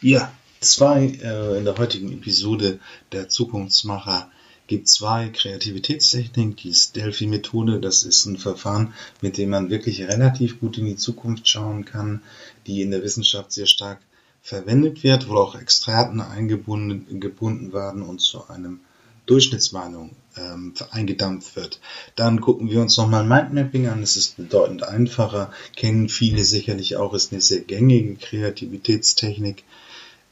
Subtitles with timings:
[0.00, 2.78] Ja, zwei äh, in der heutigen Episode
[3.10, 4.30] der Zukunftsmacher
[4.68, 6.54] gibt zwei Kreativitätstechniken.
[6.54, 11.48] Die Delphi-Methode, das ist ein Verfahren, mit dem man wirklich relativ gut in die Zukunft
[11.48, 12.22] schauen kann,
[12.68, 13.98] die in der Wissenschaft sehr stark
[14.40, 18.78] verwendet wird, wo auch Extraten eingebunden gebunden werden und zu einem
[19.26, 21.80] Durchschnittsmeinung ähm, eingedampft wird.
[22.14, 24.02] Dann gucken wir uns nochmal Mindmapping an.
[24.02, 29.64] Es ist bedeutend einfacher, kennen viele sicherlich auch, ist eine sehr gängige Kreativitätstechnik.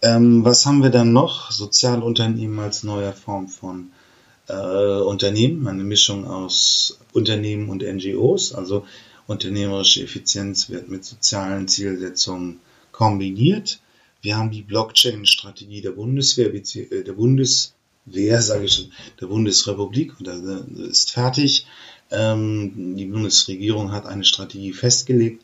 [0.03, 1.51] Ähm, was haben wir dann noch?
[1.51, 3.91] Sozialunternehmen als neue Form von
[4.49, 4.53] äh,
[5.01, 8.87] Unternehmen, eine Mischung aus Unternehmen und NGOs, also
[9.27, 12.61] unternehmerische Effizienz wird mit sozialen Zielsetzungen
[12.93, 13.81] kombiniert.
[14.23, 20.27] Wir haben die Blockchain-Strategie der Bundeswehr, äh, der Bundeswehr, sage ich schon, der Bundesrepublik, und
[20.27, 21.67] das ist fertig.
[22.11, 25.43] Ähm, die Bundesregierung hat eine Strategie festgelegt.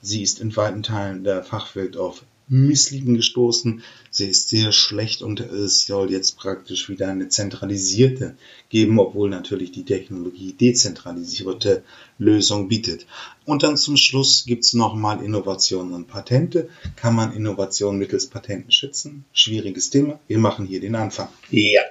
[0.00, 3.82] Sie ist in weiten Teilen der Fachwelt auf Misslieben gestoßen.
[4.10, 8.36] Sie ist sehr schlecht und es soll jetzt praktisch wieder eine zentralisierte
[8.68, 11.82] geben, obwohl natürlich die Technologie dezentralisierte
[12.18, 13.06] Lösung bietet.
[13.46, 16.68] Und dann zum Schluss gibt's nochmal Innovationen und Patente.
[16.96, 19.24] Kann man Innovation mittels Patenten schützen?
[19.32, 20.20] Schwieriges Thema.
[20.28, 21.28] Wir machen hier den Anfang.
[21.50, 21.82] Ja,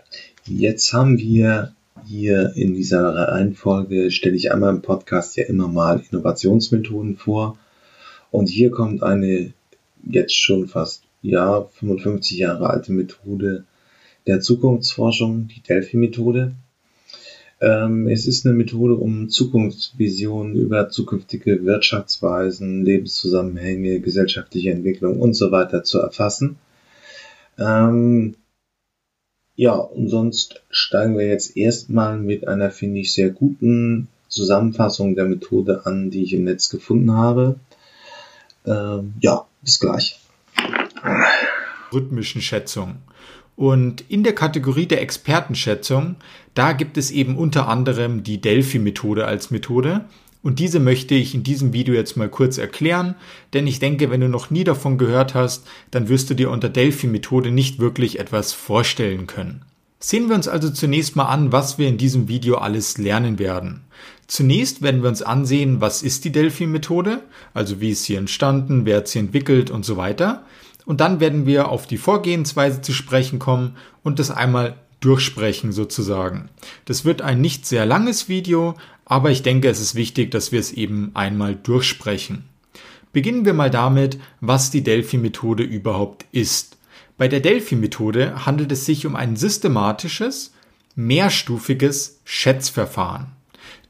[0.45, 6.03] jetzt haben wir hier in dieser Reihenfolge, stelle ich einmal im Podcast ja immer mal
[6.09, 7.57] Innovationsmethoden vor.
[8.31, 9.53] Und hier kommt eine
[10.03, 13.65] jetzt schon fast ja 55 Jahre alte Methode
[14.27, 16.53] der Zukunftsforschung, die Delphi-Methode.
[17.61, 25.51] Ähm, es ist eine Methode, um Zukunftsvisionen über zukünftige Wirtschaftsweisen, Lebenszusammenhänge, gesellschaftliche Entwicklung und so
[25.51, 26.57] weiter zu erfassen.
[27.57, 28.35] Ähm,
[29.55, 35.25] ja, und sonst steigen wir jetzt erstmal mit einer, finde ich, sehr guten Zusammenfassung der
[35.25, 37.59] Methode an, die ich im Netz gefunden habe.
[38.65, 40.19] Ähm, ja, bis gleich.
[41.91, 42.97] Rhythmischen Schätzung.
[43.55, 46.15] Und in der Kategorie der Expertenschätzung,
[46.53, 50.05] da gibt es eben unter anderem die Delphi-Methode als Methode.
[50.41, 53.15] Und diese möchte ich in diesem Video jetzt mal kurz erklären,
[53.53, 56.67] denn ich denke, wenn du noch nie davon gehört hast, dann wirst du dir unter
[56.67, 59.63] Delphi-Methode nicht wirklich etwas vorstellen können.
[59.99, 63.85] Sehen wir uns also zunächst mal an, was wir in diesem Video alles lernen werden.
[64.27, 67.23] Zunächst werden wir uns ansehen, was ist die Delphi-Methode,
[67.53, 70.43] also wie ist sie entstanden, wer hat sie entwickelt und so weiter.
[70.85, 76.49] Und dann werden wir auf die Vorgehensweise zu sprechen kommen und das einmal durchsprechen sozusagen.
[76.85, 78.75] Das wird ein nicht sehr langes Video,
[79.05, 82.45] aber ich denke, es ist wichtig, dass wir es eben einmal durchsprechen.
[83.11, 86.77] Beginnen wir mal damit, was die Delphi-Methode überhaupt ist.
[87.17, 90.53] Bei der Delphi-Methode handelt es sich um ein systematisches,
[90.95, 93.27] mehrstufiges Schätzverfahren.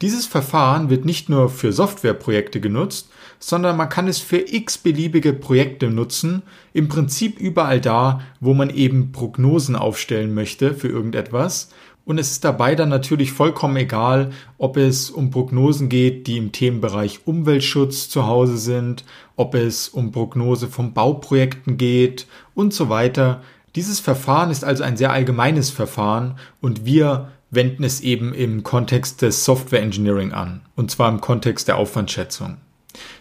[0.02, 5.32] Dieses Verfahren wird nicht nur für Softwareprojekte genutzt, sondern man kann es für x beliebige
[5.32, 11.68] Projekte nutzen, im Prinzip überall da, wo man eben Prognosen aufstellen möchte für irgendetwas
[12.06, 16.52] und es ist dabei dann natürlich vollkommen egal, ob es um Prognosen geht, die im
[16.52, 19.04] Themenbereich Umweltschutz zu Hause sind,
[19.36, 23.42] ob es um Prognose von Bauprojekten geht und so weiter.
[23.74, 29.22] Dieses Verfahren ist also ein sehr allgemeines Verfahren und wir wenden es eben im Kontext
[29.22, 32.58] des Software Engineering an, und zwar im Kontext der Aufwandschätzung.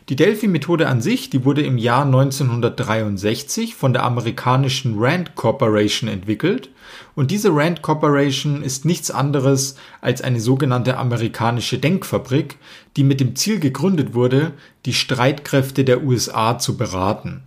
[0.09, 6.69] Die Delphi-Methode an sich, die wurde im Jahr 1963 von der amerikanischen Rand Corporation entwickelt
[7.15, 12.57] und diese Rand Corporation ist nichts anderes als eine sogenannte amerikanische Denkfabrik,
[12.97, 14.51] die mit dem Ziel gegründet wurde,
[14.85, 17.43] die Streitkräfte der USA zu beraten.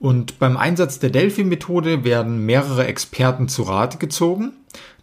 [0.00, 4.54] Und beim Einsatz der Delphi-Methode werden mehrere Experten zu Rate gezogen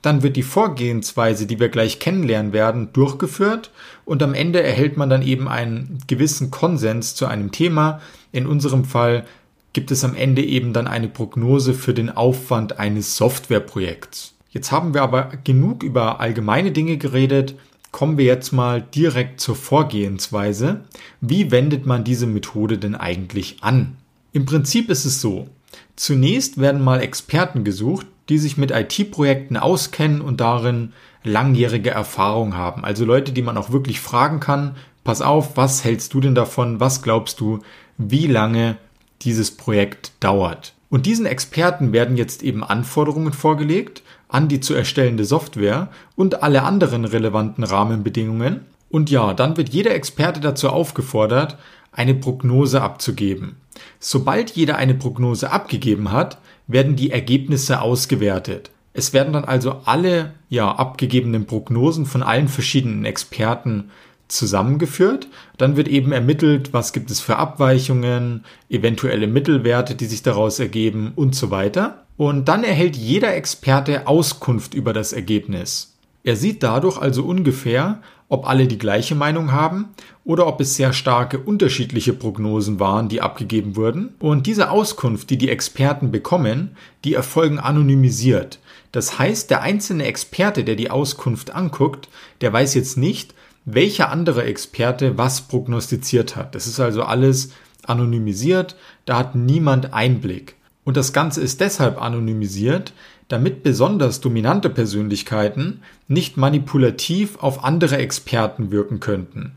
[0.02, 3.72] dann wird die Vorgehensweise, die wir gleich kennenlernen werden, durchgeführt
[4.06, 8.00] und am Ende erhält man dann eben einen gewissen Konsens zu einem Thema.
[8.32, 9.26] In unserem Fall
[9.74, 14.34] gibt es am Ende eben dann eine Prognose für den Aufwand eines Softwareprojekts.
[14.50, 17.56] Jetzt haben wir aber genug über allgemeine Dinge geredet.
[17.92, 20.86] Kommen wir jetzt mal direkt zur Vorgehensweise.
[21.22, 23.98] Wie wendet man diese Methode denn eigentlich an?
[24.32, 25.48] Im Prinzip ist es so.
[25.96, 30.94] Zunächst werden mal Experten gesucht, die sich mit IT-Projekten auskennen und darin
[31.24, 32.84] langjährige Erfahrung haben.
[32.84, 36.80] Also Leute, die man auch wirklich fragen kann, pass auf, was hältst du denn davon?
[36.80, 37.60] Was glaubst du,
[37.98, 38.78] wie lange
[39.22, 40.74] dieses Projekt dauert?
[40.90, 46.64] Und diesen Experten werden jetzt eben Anforderungen vorgelegt an die zu erstellende Software und alle
[46.64, 48.62] anderen relevanten Rahmenbedingungen.
[48.90, 51.58] Und ja, dann wird jeder Experte dazu aufgefordert,
[51.98, 53.58] eine Prognose abzugeben.
[54.00, 58.72] Sobald jeder eine Prognose abgegeben hat, werden die Ergebnisse ausgewertet.
[58.94, 63.92] Es werden dann also alle ja abgegebenen Prognosen von allen verschiedenen Experten
[64.28, 65.28] zusammengeführt.
[65.58, 71.14] Dann wird eben ermittelt, was gibt es für Abweichungen, eventuelle Mittelwerte, die sich daraus ergeben
[71.16, 72.06] und so weiter.
[72.18, 75.96] Und dann erhält jeder Experte Auskunft über das Ergebnis.
[76.24, 79.90] Er sieht dadurch also ungefähr, ob alle die gleiche Meinung haben
[80.28, 84.14] oder ob es sehr starke unterschiedliche Prognosen waren, die abgegeben wurden.
[84.20, 86.72] Und diese Auskunft, die die Experten bekommen,
[87.06, 88.60] die erfolgen anonymisiert.
[88.92, 92.10] Das heißt, der einzelne Experte, der die Auskunft anguckt,
[92.42, 96.56] der weiß jetzt nicht, welcher andere Experte was prognostiziert hat.
[96.56, 97.54] Das ist also alles
[97.84, 98.76] anonymisiert,
[99.06, 100.56] da hat niemand Einblick.
[100.84, 102.92] Und das Ganze ist deshalb anonymisiert,
[103.30, 109.54] damit besonders dominante Persönlichkeiten nicht manipulativ auf andere Experten wirken könnten.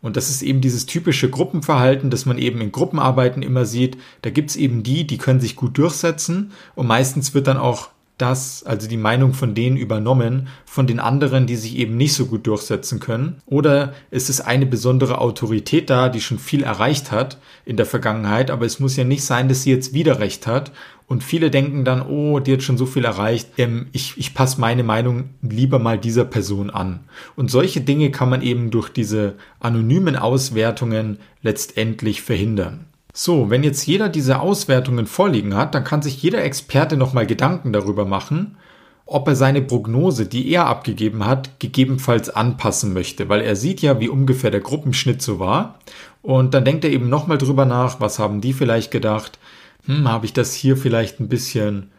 [0.00, 3.98] Und das ist eben dieses typische Gruppenverhalten, das man eben in Gruppenarbeiten immer sieht.
[4.22, 8.62] Da gibt's eben die, die können sich gut durchsetzen und meistens wird dann auch das,
[8.64, 12.46] also die Meinung von denen übernommen, von den anderen, die sich eben nicht so gut
[12.46, 13.42] durchsetzen können?
[13.46, 18.50] Oder ist es eine besondere Autorität da, die schon viel erreicht hat in der Vergangenheit,
[18.50, 20.72] aber es muss ja nicht sein, dass sie jetzt wieder recht hat.
[21.08, 24.60] Und viele denken dann, oh, die hat schon so viel erreicht, ähm, ich, ich passe
[24.60, 27.00] meine Meinung lieber mal dieser Person an.
[27.36, 32.86] Und solche Dinge kann man eben durch diese anonymen Auswertungen letztendlich verhindern.
[33.18, 37.72] So, wenn jetzt jeder diese Auswertungen vorliegen hat, dann kann sich jeder Experte nochmal Gedanken
[37.72, 38.58] darüber machen,
[39.06, 44.00] ob er seine Prognose, die er abgegeben hat, gegebenenfalls anpassen möchte, weil er sieht ja,
[44.00, 45.78] wie ungefähr der Gruppenschnitt so war.
[46.20, 49.38] Und dann denkt er eben nochmal drüber nach, was haben die vielleicht gedacht?
[49.86, 51.90] Hm, habe ich das hier vielleicht ein bisschen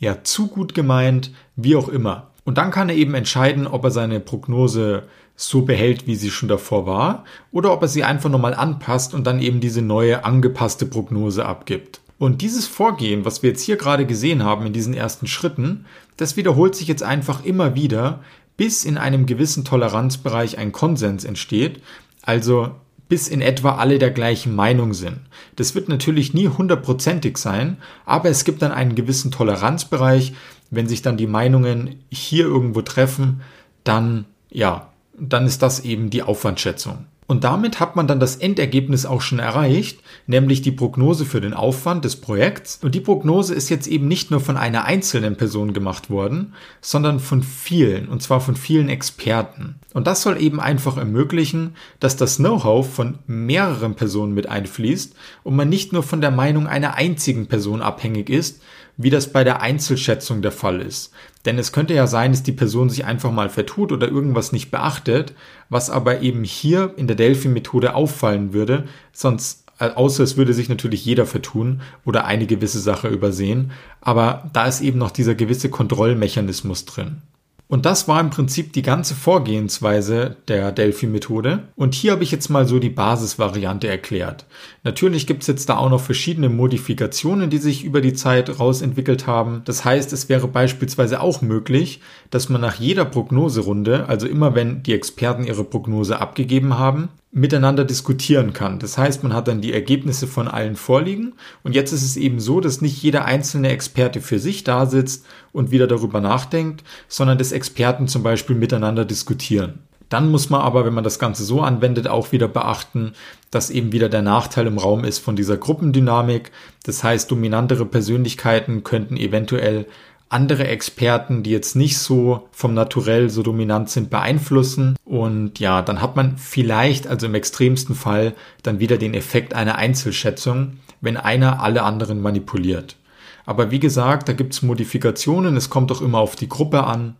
[0.00, 2.31] ja zu gut gemeint, wie auch immer.
[2.44, 5.04] Und dann kann er eben entscheiden, ob er seine Prognose
[5.36, 9.26] so behält, wie sie schon davor war, oder ob er sie einfach nochmal anpasst und
[9.26, 12.00] dann eben diese neue angepasste Prognose abgibt.
[12.18, 15.86] Und dieses Vorgehen, was wir jetzt hier gerade gesehen haben in diesen ersten Schritten,
[16.16, 18.20] das wiederholt sich jetzt einfach immer wieder,
[18.56, 21.80] bis in einem gewissen Toleranzbereich ein Konsens entsteht,
[22.22, 22.70] also
[23.08, 25.18] bis in etwa alle der gleichen Meinung sind.
[25.56, 30.32] Das wird natürlich nie hundertprozentig sein, aber es gibt dann einen gewissen Toleranzbereich.
[30.72, 33.42] Wenn sich dann die Meinungen hier irgendwo treffen,
[33.84, 34.88] dann ja,
[35.18, 37.06] dann ist das eben die Aufwandschätzung.
[37.28, 41.54] Und damit hat man dann das Endergebnis auch schon erreicht, nämlich die Prognose für den
[41.54, 42.80] Aufwand des Projekts.
[42.82, 46.52] Und die Prognose ist jetzt eben nicht nur von einer einzelnen Person gemacht worden,
[46.82, 49.76] sondern von vielen, und zwar von vielen Experten.
[49.94, 55.56] Und das soll eben einfach ermöglichen, dass das Know-how von mehreren Personen mit einfließt und
[55.56, 58.60] man nicht nur von der Meinung einer einzigen Person abhängig ist,
[58.96, 61.12] wie das bei der Einzelschätzung der Fall ist.
[61.44, 64.70] Denn es könnte ja sein, dass die Person sich einfach mal vertut oder irgendwas nicht
[64.70, 65.34] beachtet,
[65.68, 70.68] was aber eben hier in der Delphi-Methode auffallen würde, sonst äh, außer es würde sich
[70.68, 75.70] natürlich jeder vertun oder eine gewisse Sache übersehen, aber da ist eben noch dieser gewisse
[75.70, 77.22] Kontrollmechanismus drin.
[77.72, 81.68] Und das war im Prinzip die ganze Vorgehensweise der Delphi-Methode.
[81.74, 84.44] Und hier habe ich jetzt mal so die Basisvariante erklärt.
[84.84, 89.26] Natürlich gibt es jetzt da auch noch verschiedene Modifikationen, die sich über die Zeit rausentwickelt
[89.26, 89.62] haben.
[89.64, 94.82] Das heißt, es wäre beispielsweise auch möglich, dass man nach jeder Prognoserunde, also immer wenn
[94.82, 98.78] die Experten ihre Prognose abgegeben haben, miteinander diskutieren kann.
[98.78, 101.32] Das heißt, man hat dann die Ergebnisse von allen vorliegen
[101.64, 105.24] und jetzt ist es eben so, dass nicht jeder einzelne Experte für sich da sitzt
[105.50, 109.78] und wieder darüber nachdenkt, sondern dass Experten zum Beispiel miteinander diskutieren.
[110.10, 113.14] Dann muss man aber, wenn man das Ganze so anwendet, auch wieder beachten,
[113.50, 116.52] dass eben wieder der Nachteil im Raum ist von dieser Gruppendynamik.
[116.84, 119.86] Das heißt, dominantere Persönlichkeiten könnten eventuell
[120.32, 124.96] andere Experten, die jetzt nicht so vom Naturell so dominant sind, beeinflussen.
[125.04, 129.76] Und ja, dann hat man vielleicht, also im extremsten Fall, dann wieder den Effekt einer
[129.76, 132.96] Einzelschätzung, wenn einer alle anderen manipuliert.
[133.44, 137.16] Aber wie gesagt, da gibt's Modifikationen, es kommt doch immer auf die Gruppe an.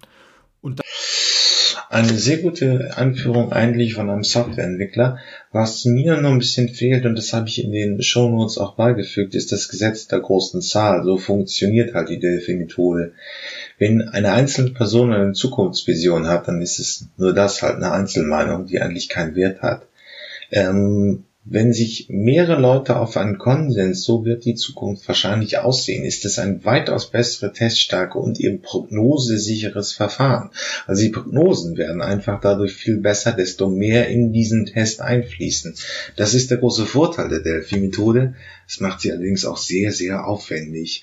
[0.61, 0.81] Und
[1.93, 5.19] eine sehr gute Anführung eigentlich von einem Softwareentwickler.
[5.51, 8.77] Was mir noch ein bisschen fehlt, und das habe ich in den Show Notes auch
[8.77, 11.05] beigefügt, ist das Gesetz der großen Zahl.
[11.05, 13.13] So funktioniert halt die Delphi-Methode.
[13.79, 18.65] Wenn eine einzelne Person eine Zukunftsvision hat, dann ist es nur das halt eine Einzelmeinung,
[18.65, 19.87] die eigentlich keinen Wert hat.
[20.51, 26.25] Ähm, wenn sich mehrere Leute auf einen Konsens, so wird die Zukunft wahrscheinlich aussehen, ist
[26.25, 30.51] es ein weitaus bessere Teststärke und eben prognosesicheres Verfahren.
[30.87, 35.75] Also die Prognosen werden einfach dadurch viel besser, desto mehr in diesen Test einfließen.
[36.15, 38.35] Das ist der große Vorteil der Delphi-Methode.
[38.69, 41.03] Das macht sie allerdings auch sehr, sehr aufwendig.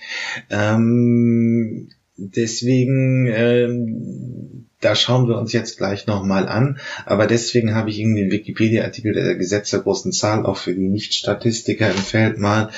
[0.50, 6.80] Ähm, deswegen ähm, da schauen wir uns jetzt gleich nochmal an.
[7.06, 10.88] Aber deswegen habe ich Ihnen den Wikipedia-Artikel der Gesetze der großen Zahl auch für die
[10.88, 12.70] Nicht-Statistiker im Feld mal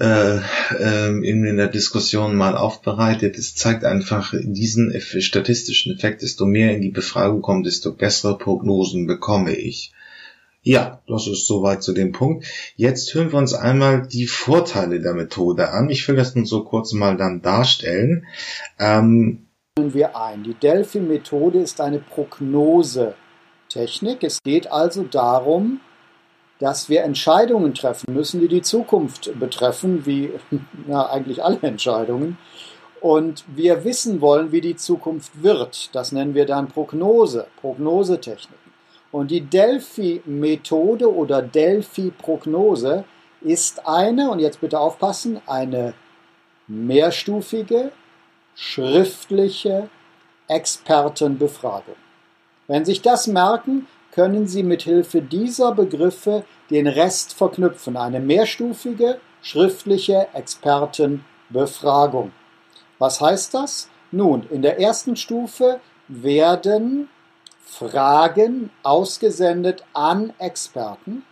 [0.00, 3.36] äh, äh, in, der Diskussion mal aufbereitet.
[3.36, 9.06] Es zeigt einfach diesen statistischen Effekt, desto mehr in die Befragung kommt, desto bessere Prognosen
[9.06, 9.92] bekomme ich.
[10.62, 12.46] Ja, das ist soweit zu dem Punkt.
[12.76, 15.88] Jetzt hören wir uns einmal die Vorteile der Methode an.
[15.88, 18.26] Ich will das nun so kurz mal dann darstellen.
[18.78, 19.47] Ähm,
[19.94, 20.42] wir ein.
[20.42, 24.22] Die Delphi-Methode ist eine Prognosetechnik.
[24.22, 25.80] Es geht also darum,
[26.58, 30.32] dass wir Entscheidungen treffen müssen, die die Zukunft betreffen, wie
[30.88, 32.38] ja, eigentlich alle Entscheidungen.
[33.00, 35.94] Und wir wissen wollen, wie die Zukunft wird.
[35.94, 38.72] Das nennen wir dann Prognose, Prognosetechniken.
[39.12, 43.04] Und die Delphi-Methode oder Delphi-Prognose
[43.40, 45.94] ist eine, und jetzt bitte aufpassen, eine
[46.66, 47.92] mehrstufige,
[48.58, 49.88] schriftliche
[50.48, 51.94] Expertenbefragung.
[52.66, 57.96] Wenn Sie sich das merken, können Sie mit Hilfe dieser Begriffe den Rest verknüpfen.
[57.96, 62.32] Eine mehrstufige schriftliche Expertenbefragung.
[62.98, 63.88] Was heißt das?
[64.10, 67.08] Nun, in der ersten Stufe werden
[67.62, 71.24] Fragen ausgesendet an Experten.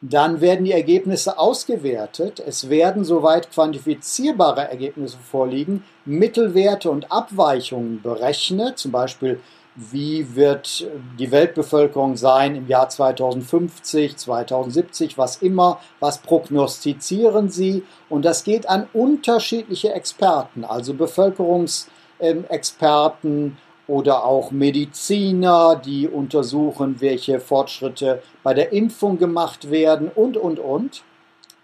[0.00, 2.40] Dann werden die Ergebnisse ausgewertet.
[2.44, 9.40] Es werden soweit quantifizierbare Ergebnisse vorliegen, Mittelwerte und Abweichungen berechnet, zum Beispiel
[9.80, 10.88] wie wird
[11.20, 17.84] die Weltbevölkerung sein im Jahr 2050, 2070, was immer, was prognostizieren sie.
[18.08, 23.56] Und das geht an unterschiedliche Experten, also Bevölkerungsexperten
[23.88, 31.02] oder auch Mediziner, die untersuchen, welche Fortschritte bei der Impfung gemacht werden und, und, und.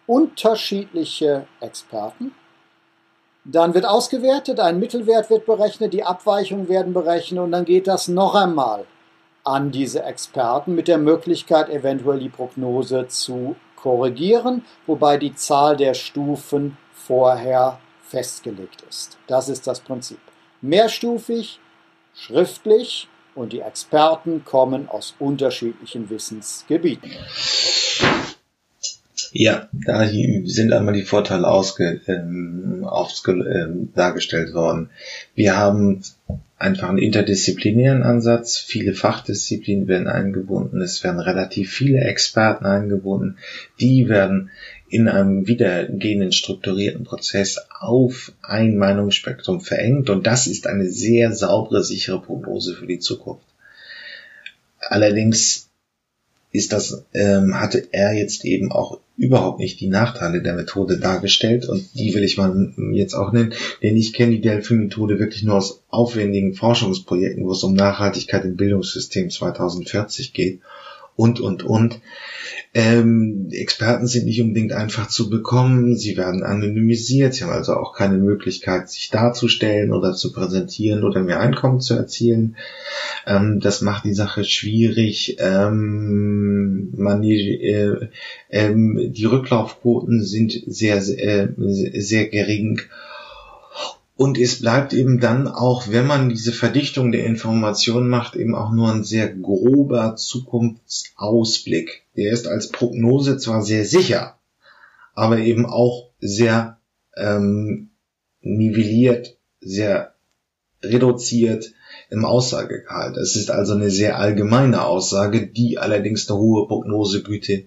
[0.07, 2.33] Unterschiedliche Experten.
[3.45, 8.09] Dann wird ausgewertet, ein Mittelwert wird berechnet, die Abweichungen werden berechnet und dann geht das
[8.09, 8.87] noch einmal
[9.45, 15.93] an diese Experten mit der Möglichkeit, eventuell die Prognose zu korrigieren, wobei die Zahl der
[15.93, 19.19] Stufen vorher festgelegt ist.
[19.27, 20.21] Das ist das Prinzip.
[20.63, 21.61] Mehrstufig,
[22.15, 27.11] schriftlich und die Experten kommen aus unterschiedlichen Wissensgebieten.
[29.33, 34.91] Ja, da sind einmal die Vorteile ausge, ähm, aufge, ähm, dargestellt worden.
[35.35, 36.03] Wir haben
[36.57, 38.59] einfach einen interdisziplinären Ansatz.
[38.59, 40.81] Viele Fachdisziplinen werden eingebunden.
[40.81, 43.39] Es werden relativ viele Experten eingebunden.
[43.81, 44.51] Die werden
[44.95, 50.09] in einem wiedergehenden strukturierten Prozess auf ein Meinungsspektrum verengt.
[50.09, 53.45] Und das ist eine sehr saubere, sichere Prognose für die Zukunft.
[54.79, 55.69] Allerdings
[56.53, 61.69] ist das, ähm, hatte er jetzt eben auch überhaupt nicht die Nachteile der Methode dargestellt
[61.69, 65.57] und die will ich mal jetzt auch nennen, denn ich kenne die Delphi-Methode wirklich nur
[65.57, 70.61] aus aufwendigen Forschungsprojekten, wo es um Nachhaltigkeit im Bildungssystem 2040 geht
[71.17, 72.01] und, und, und.
[72.77, 77.95] Ähm, Experten sind nicht unbedingt einfach zu bekommen, sie werden anonymisiert, sie haben also auch
[77.95, 82.57] keine Möglichkeit, sich darzustellen oder zu präsentieren oder mehr Einkommen zu erzielen.
[83.27, 85.37] Ähm, das macht die Sache schwierig.
[85.39, 88.09] Ähm, man, äh,
[88.49, 92.81] äh, die Rücklaufquoten sind sehr, sehr, äh, sehr gering
[94.17, 98.71] und es bleibt eben dann auch, wenn man diese Verdichtung der Informationen macht, eben auch
[98.71, 102.03] nur ein sehr grober Zukunftsausblick.
[102.17, 104.39] Der ist als Prognose zwar sehr sicher,
[105.15, 106.79] aber eben auch sehr
[107.17, 107.91] ähm,
[108.41, 110.15] nivelliert, sehr
[110.81, 111.73] reduziert
[112.09, 113.17] im Aussagegehalt.
[113.17, 117.65] Es ist also eine sehr allgemeine Aussage, die allerdings eine hohe Prognosegüte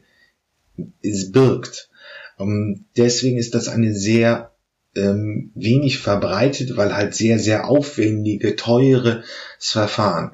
[1.31, 1.89] birgt.
[2.39, 4.53] Ähm, deswegen ist das eine sehr
[4.97, 9.23] ähm, wenig verbreitet, weil halt sehr, sehr aufwendige, teure
[9.59, 10.31] Verfahren.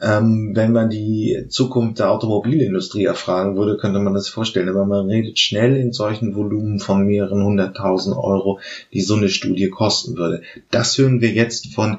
[0.00, 4.68] Ähm, wenn man die Zukunft der Automobilindustrie erfragen würde, könnte man das vorstellen.
[4.68, 8.60] Aber man redet schnell in solchen Volumen von mehreren hunderttausend Euro,
[8.92, 10.42] die so eine Studie kosten würde.
[10.70, 11.98] Das hören wir jetzt von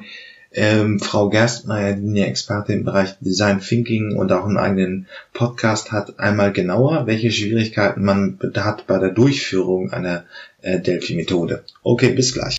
[0.52, 5.92] ähm, Frau Gerstmeier, die eine Expertin im Bereich Design Thinking und auch einen eigenen Podcast
[5.92, 10.24] hat, einmal genauer, welche Schwierigkeiten man hat bei der Durchführung einer
[10.62, 11.64] äh, Delphi-Methode.
[11.82, 12.58] Okay, bis gleich.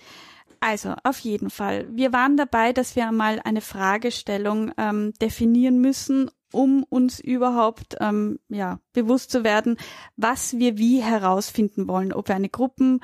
[0.61, 1.87] Also, auf jeden Fall.
[1.91, 8.39] Wir waren dabei, dass wir einmal eine Fragestellung ähm, definieren müssen, um uns überhaupt ähm,
[8.49, 9.77] ja, bewusst zu werden,
[10.17, 12.99] was wir wie herausfinden wollen, ob wir eine Gruppen,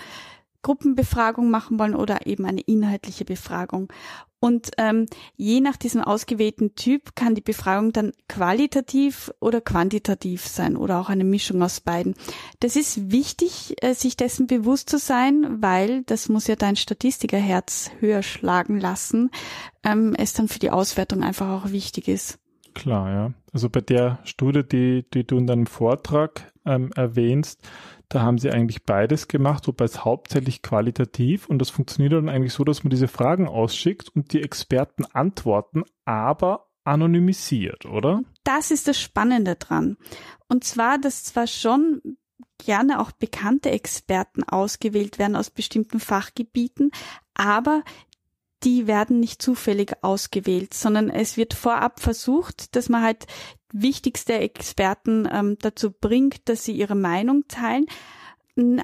[0.66, 3.94] Gruppenbefragung machen wollen oder eben eine inhaltliche Befragung.
[4.40, 5.06] Und ähm,
[5.38, 11.10] je nach diesem ausgewählten Typ kann die Befragung dann qualitativ oder quantitativ sein oder auch
[11.10, 12.16] eine Mischung aus beiden.
[12.62, 17.92] Das ist wichtig, äh, sich dessen bewusst zu sein, weil das muss ja dein Statistikerherz
[18.00, 19.30] höher schlagen lassen,
[19.84, 22.40] ähm, es dann für die Auswertung einfach auch wichtig ist.
[22.74, 23.34] Klar, ja.
[23.54, 27.62] Also bei der Studie, die, die du in deinem Vortrag ähm, erwähnst,
[28.16, 32.54] da haben sie eigentlich beides gemacht, wobei es hauptsächlich qualitativ und das funktioniert dann eigentlich
[32.54, 38.22] so, dass man diese Fragen ausschickt und die Experten antworten, aber anonymisiert, oder?
[38.46, 39.98] Das ist das Spannende dran.
[40.48, 42.02] Und zwar, dass zwar schon
[42.58, 46.92] gerne auch bekannte Experten ausgewählt werden aus bestimmten Fachgebieten,
[47.34, 47.84] aber
[48.64, 53.26] die werden nicht zufällig ausgewählt, sondern es wird vorab versucht, dass man halt
[53.82, 57.86] wichtigste Experten ähm, dazu bringt, dass sie ihre Meinung teilen,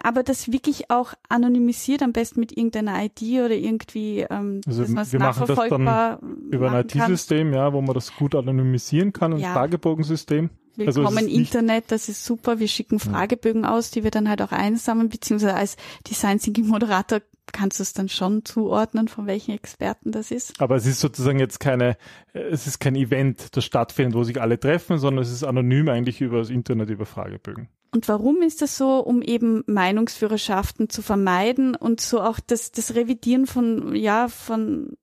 [0.03, 5.13] aber das wirklich auch anonymisiert, am besten mit irgendeiner ID oder irgendwie, ähm, also dass
[5.13, 6.19] wir machen das dann
[6.51, 9.53] über ein IT-System, ja, wo man das gut anonymisieren kann, ein ja.
[9.53, 10.49] Fragebogensystem.
[10.75, 12.59] Willkommen also Internet, das ist super.
[12.59, 15.75] Wir schicken Fragebögen aus, die wir dann halt auch einsammeln, beziehungsweise als
[16.07, 20.59] Design Thinking Moderator kannst du es dann schon zuordnen, von welchen Experten das ist.
[20.61, 21.97] Aber es ist sozusagen jetzt keine,
[22.33, 26.21] es ist kein Event, das stattfindet, wo sich alle treffen, sondern es ist anonym eigentlich
[26.21, 27.67] über das Internet, über Fragebögen.
[27.93, 28.99] Und warum ist das so?
[28.99, 34.95] Um eben Meinungsführerschaften zu vermeiden und so auch das, das Revidieren von, ja, von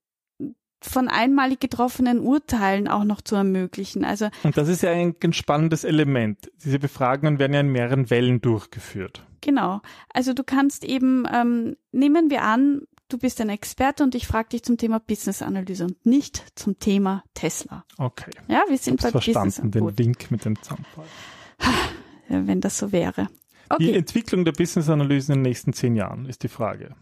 [0.81, 4.05] von einmalig getroffenen Urteilen auch noch zu ermöglichen.
[4.05, 6.51] Also und das ist ja ein, ein spannendes Element.
[6.63, 9.25] Diese Befragungen werden ja in mehreren Wellen durchgeführt.
[9.41, 9.81] Genau.
[10.13, 14.49] Also du kannst eben, ähm, nehmen wir an, du bist ein Experte und ich frage
[14.49, 17.83] dich zum Thema Business Analyse und nicht zum Thema Tesla.
[17.97, 18.31] Okay.
[18.47, 21.05] Ja, wir sind bei verstanden, Business den Link mit dem Zaunfall.
[22.27, 23.27] Wenn das so wäre.
[23.69, 23.83] Okay.
[23.83, 26.95] Die Entwicklung der Business Analyse in den nächsten zehn Jahren ist die Frage.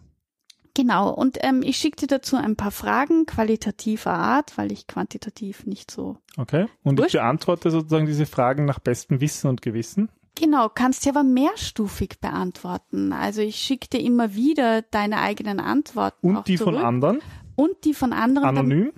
[0.77, 5.65] Genau, und ähm, ich schicke dir dazu ein paar Fragen qualitativer Art, weil ich quantitativ
[5.65, 6.17] nicht so.
[6.37, 10.11] Okay, und ich beantworte sozusagen diese Fragen nach bestem Wissen und Gewissen.
[10.35, 13.11] Genau, kannst du aber mehrstufig beantworten.
[13.11, 16.35] Also ich schicke dir immer wieder deine eigenen Antworten.
[16.37, 16.75] Und die zurück.
[16.75, 17.21] von anderen?
[17.55, 18.47] Und die von anderen.
[18.47, 18.93] Anonym?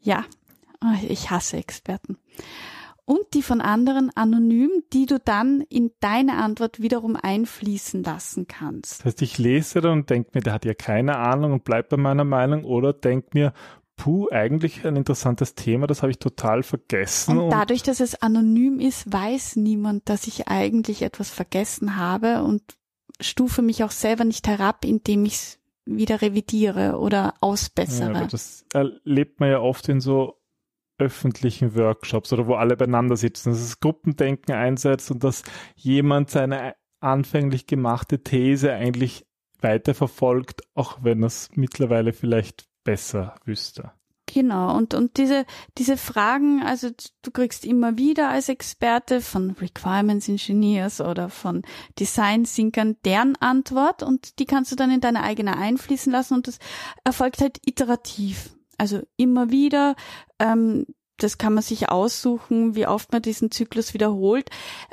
[0.00, 0.24] ja,
[0.82, 2.16] oh, ich hasse Experten
[3.06, 9.00] und die von anderen anonym, die du dann in deine Antwort wiederum einfließen lassen kannst.
[9.00, 11.90] Das heißt, ich lese dann und denke mir, der hat ja keine Ahnung und bleibt
[11.90, 13.52] bei meiner Meinung oder denke mir,
[13.96, 17.38] puh, eigentlich ein interessantes Thema, das habe ich total vergessen.
[17.38, 22.62] Und dadurch, dass es anonym ist, weiß niemand, dass ich eigentlich etwas vergessen habe und
[23.20, 28.14] stufe mich auch selber nicht herab, indem ich es wieder revidiere oder ausbessere.
[28.14, 30.38] Ja, das erlebt man ja oft in so
[30.98, 35.42] öffentlichen Workshops oder wo alle beieinander sitzen, dass das Gruppendenken einsetzt und dass
[35.74, 39.26] jemand seine anfänglich gemachte These eigentlich
[39.60, 43.92] weiterverfolgt, auch wenn er es mittlerweile vielleicht besser wüsste.
[44.26, 45.44] Genau, und, und diese,
[45.76, 46.88] diese Fragen, also
[47.22, 51.62] du kriegst immer wieder als Experte von Requirements Engineers oder von
[52.00, 56.48] Design Thinkern deren Antwort und die kannst du dann in deine eigene einfließen lassen und
[56.48, 56.58] das
[57.04, 58.50] erfolgt halt iterativ.
[58.78, 59.96] Also immer wieder,
[60.38, 64.50] ähm, das kann man sich aussuchen, wie oft man diesen Zyklus wiederholt.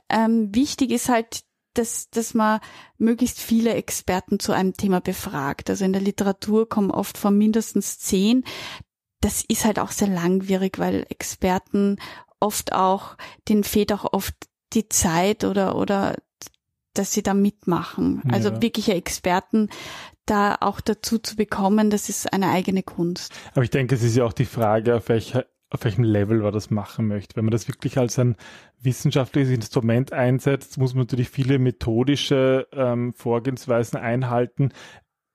[0.10, 2.60] Ähm, wichtig ist halt, dass, dass man
[2.98, 5.70] möglichst viele Experten zu einem Thema befragt.
[5.70, 8.44] Also in der Literatur kommen oft von mindestens zehn.
[9.22, 11.98] Das ist halt auch sehr langwierig, weil Experten
[12.40, 13.16] oft auch,
[13.48, 14.34] denen fehlt auch oft
[14.74, 16.16] die Zeit oder, oder
[16.94, 18.22] dass sie da mitmachen.
[18.32, 18.62] Also ja.
[18.62, 19.70] wirkliche Experten
[20.26, 23.34] da auch dazu zu bekommen, das ist eine eigene Kunst.
[23.54, 26.52] Aber ich denke, es ist ja auch die Frage, auf welcher auf welchem Level man
[26.52, 27.38] das machen möchte.
[27.38, 28.36] Wenn man das wirklich als ein
[28.82, 34.74] wissenschaftliches Instrument einsetzt, muss man natürlich viele methodische ähm, Vorgehensweisen einhalten.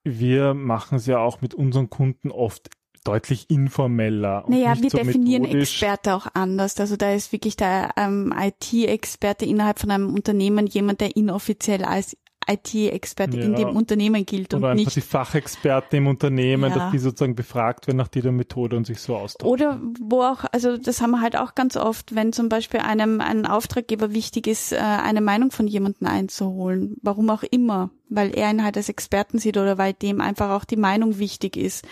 [0.05, 2.69] Wir machen es ja auch mit unseren Kunden oft
[3.07, 4.45] deutlich informeller.
[4.49, 5.83] Naja, wir so definieren methodisch.
[5.83, 6.79] Experte auch anders.
[6.81, 12.17] Also da ist wirklich der ähm, IT-Experte innerhalb von einem Unternehmen jemand, der inoffiziell als
[12.49, 13.45] IT-Experte ja.
[13.45, 16.79] in dem Unternehmen gilt Oder und nicht die Fachexperten im Unternehmen, ja.
[16.79, 19.53] dass die sozusagen befragt werden nach dieser Methode und sich so austauschen.
[19.53, 23.21] Oder wo auch, also das haben wir halt auch ganz oft, wenn zum Beispiel einem
[23.21, 28.51] ein Auftraggeber wichtig ist, äh, eine Meinung von jemandem einzuholen, warum auch immer, weil er
[28.51, 31.85] ihn halt als Experten sieht oder weil dem einfach auch die Meinung wichtig ist.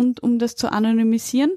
[0.00, 1.50] Und um das zu anonymisieren,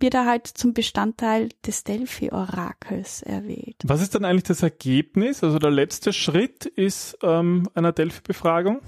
[0.00, 3.76] wird er halt zum Bestandteil des Delphi-Orakels erwählt.
[3.84, 5.44] Was ist dann eigentlich das Ergebnis?
[5.44, 8.80] Also der letzte Schritt ist ähm, einer Delphi-Befragung?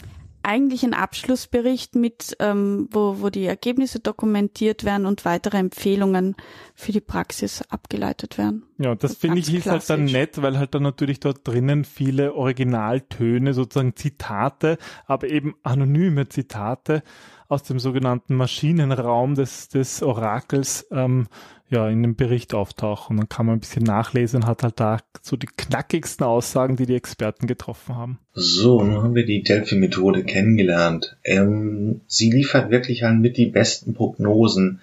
[0.42, 6.34] Eigentlich ein Abschlussbericht mit, ähm, wo, wo die Ergebnisse dokumentiert werden und weitere Empfehlungen
[6.74, 8.62] für die Praxis abgeleitet werden.
[8.78, 12.32] Ja, das finde ich ist halt dann nett, weil halt dann natürlich dort drinnen viele
[12.32, 17.02] Originaltöne, sozusagen Zitate, aber eben anonyme Zitate
[17.50, 21.26] aus dem sogenannten Maschinenraum des, des Orakels ähm,
[21.68, 23.16] ja, in dem Bericht auftauchen.
[23.16, 26.86] Dann kann man ein bisschen nachlesen und hat halt da so die knackigsten Aussagen, die
[26.86, 28.18] die Experten getroffen haben.
[28.34, 31.16] So, nun haben wir die Delphi-Methode kennengelernt.
[31.24, 34.80] Ähm, sie liefert wirklich halt mit die besten Prognosen,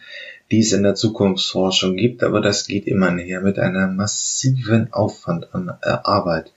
[0.52, 5.54] die es in der Zukunftsforschung gibt, aber das geht immer näher mit einem massiven Aufwand
[5.54, 6.54] an äh, Arbeit.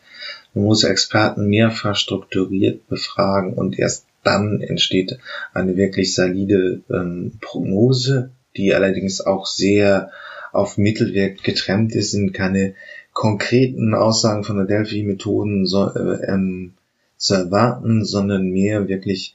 [0.55, 5.19] Man muss Experten mehrfach strukturiert befragen und erst dann entsteht
[5.55, 10.11] eine wirklich solide ähm, Prognose, die allerdings auch sehr
[10.53, 12.75] auf Mittelwert getrennt ist, sind keine
[13.13, 16.75] konkreten Aussagen von der Delphi-Methoden so, äh, ähm,
[17.17, 19.35] zu erwarten, sondern mehr wirklich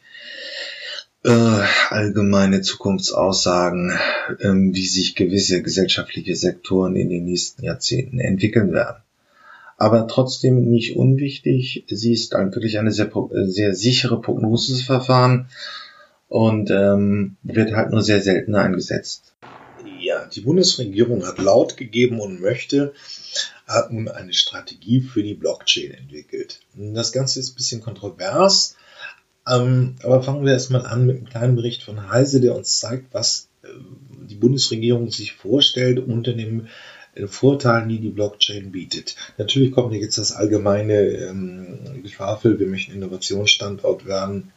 [1.23, 3.97] äh, allgemeine Zukunftsaussagen,
[4.41, 9.04] ähm, wie sich gewisse gesellschaftliche Sektoren in den nächsten Jahrzehnten entwickeln werden.
[9.77, 13.11] Aber trotzdem nicht unwichtig, sie ist wirklich eine sehr,
[13.45, 15.49] sehr sichere Prognoseverfahren
[16.29, 19.33] und ähm, wird halt nur sehr selten eingesetzt.
[19.99, 22.93] Ja, die Bundesregierung hat laut gegeben und möchte,
[23.67, 26.61] hat nun eine Strategie für die Blockchain entwickelt.
[26.73, 28.75] Das Ganze ist ein bisschen kontrovers,
[29.47, 33.13] ähm, aber fangen wir erstmal an mit einem kleinen Bericht von Heise, der uns zeigt,
[33.13, 33.67] was äh,
[34.29, 36.69] die Bundesregierung sich vorstellt unter dem äh,
[37.27, 39.15] Vorteilen, die die Blockchain bietet.
[39.37, 44.51] Natürlich kommt hier jetzt das allgemeine ähm, Geschwafel, wir möchten Innovationsstandort werden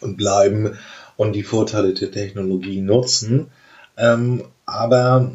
[0.00, 0.78] und bleiben
[1.16, 3.50] und die Vorteile der Technologie nutzen.
[3.96, 5.32] Ähm, aber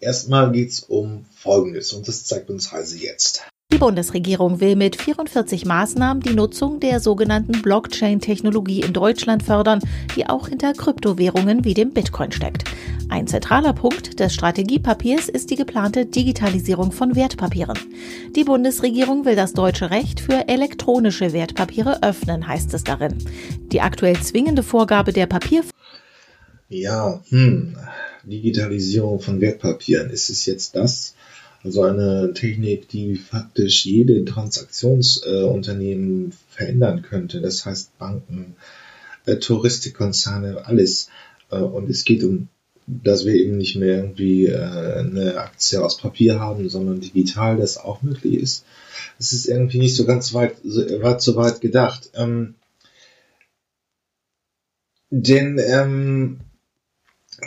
[0.00, 3.44] erstmal geht es um Folgendes und das zeigt uns Heise jetzt.
[3.72, 9.80] Die Bundesregierung will mit 44 Maßnahmen die Nutzung der sogenannten Blockchain-Technologie in Deutschland fördern,
[10.14, 12.64] die auch hinter Kryptowährungen wie dem Bitcoin steckt.
[13.08, 17.78] Ein zentraler Punkt des Strategiepapiers ist die geplante Digitalisierung von Wertpapieren.
[18.36, 23.16] Die Bundesregierung will das deutsche Recht für elektronische Wertpapiere öffnen, heißt es darin.
[23.72, 25.62] Die aktuell zwingende Vorgabe der Papier
[26.72, 27.76] ja, hm,
[28.24, 30.10] Digitalisierung von Wertpapieren.
[30.10, 31.14] Ist es jetzt das?
[31.64, 37.40] Also eine Technik, die faktisch jede Transaktionsunternehmen äh, verändern könnte.
[37.40, 38.56] Das heißt Banken,
[39.26, 41.08] äh, Touristikkonzerne, alles.
[41.50, 42.48] Äh, und es geht um,
[42.86, 47.78] dass wir eben nicht mehr irgendwie äh, eine Aktie aus Papier haben, sondern digital, das
[47.78, 48.64] auch möglich ist.
[49.20, 52.10] Es ist irgendwie nicht so ganz weit, so, weit, so weit gedacht.
[52.14, 52.54] Ähm,
[55.10, 56.40] denn ähm,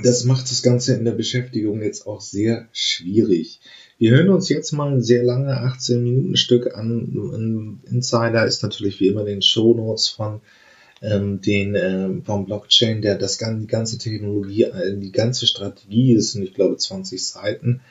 [0.03, 3.59] das macht das Ganze in der Beschäftigung jetzt auch sehr schwierig.
[3.97, 7.79] Wir hören uns jetzt mal ein sehr lange 18 Minuten Stück an.
[7.85, 10.41] Insider ist natürlich wie immer den Show Notes von
[11.01, 16.35] ähm, den ähm, vom Blockchain, der das die ganze Technologie, äh, die ganze Strategie ist,
[16.35, 17.81] und ich glaube 20 Seiten,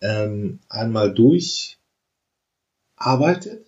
[0.00, 3.66] ähm, einmal durcharbeitet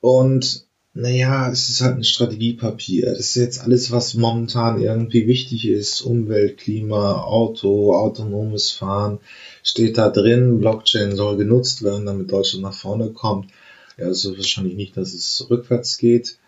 [0.00, 3.06] und naja, es ist halt ein Strategiepapier.
[3.06, 6.00] Das ist jetzt alles, was momentan irgendwie wichtig ist.
[6.00, 9.20] Umwelt, Klima, Auto, autonomes Fahren
[9.62, 10.58] steht da drin.
[10.58, 13.50] Blockchain soll genutzt werden, damit Deutschland nach vorne kommt.
[13.96, 16.38] Ja, also wahrscheinlich nicht, dass es rückwärts geht.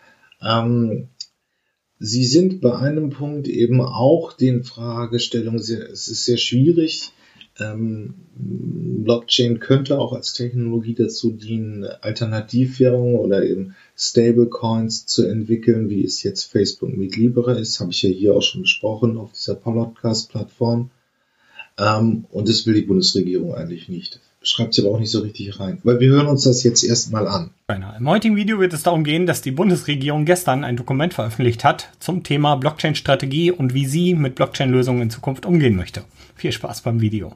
[0.41, 1.09] Ähm,
[2.03, 7.11] Sie sind bei einem Punkt eben auch den Fragestellungen es ist sehr schwierig,
[7.59, 16.23] Blockchain könnte auch als Technologie dazu dienen, Alternativwährungen oder eben Stablecoins zu entwickeln, wie es
[16.23, 20.91] jetzt Facebook mit Libra ist, habe ich ja hier auch schon besprochen auf dieser Podcast-Plattform.
[21.77, 24.19] Ähm, und das will die Bundesregierung eigentlich nicht.
[24.43, 27.27] Schreibt sie aber auch nicht so richtig rein, weil wir hören uns das jetzt erstmal
[27.27, 27.51] an.
[27.67, 31.89] Im heutigen Video wird es darum gehen, dass die Bundesregierung gestern ein Dokument veröffentlicht hat
[31.99, 36.03] zum Thema Blockchain-Strategie und wie sie mit Blockchain-Lösungen in Zukunft umgehen möchte.
[36.35, 37.35] Viel Spaß beim Video.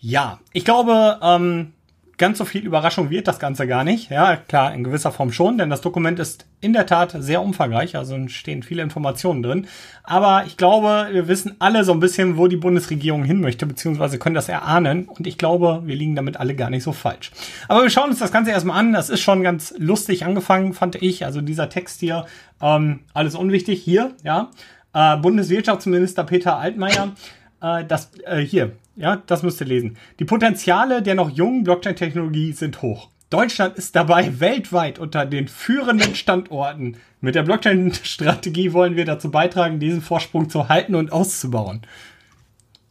[0.00, 1.74] Ja, ich glaube, ähm,
[2.22, 4.08] ganz so viel Überraschung wird das Ganze gar nicht.
[4.08, 7.96] Ja, klar, in gewisser Form schon, denn das Dokument ist in der Tat sehr umfangreich,
[7.96, 9.66] also stehen viele Informationen drin.
[10.04, 14.20] Aber ich glaube, wir wissen alle so ein bisschen, wo die Bundesregierung hin möchte, beziehungsweise
[14.20, 15.08] können das erahnen.
[15.08, 17.32] Und ich glaube, wir liegen damit alle gar nicht so falsch.
[17.66, 18.92] Aber wir schauen uns das Ganze erstmal an.
[18.92, 21.24] Das ist schon ganz lustig angefangen, fand ich.
[21.24, 22.26] Also dieser Text hier,
[22.60, 24.50] ähm, alles unwichtig hier, ja.
[24.94, 27.14] Äh, Bundeswirtschaftsminister Peter Altmaier,
[27.62, 29.96] äh, das äh, hier, ja, das müsst ihr lesen.
[30.18, 33.08] Die Potenziale der noch jungen Blockchain-Technologie sind hoch.
[33.30, 36.96] Deutschland ist dabei weltweit unter den führenden Standorten.
[37.20, 41.82] Mit der Blockchain-Strategie wollen wir dazu beitragen, diesen Vorsprung zu halten und auszubauen.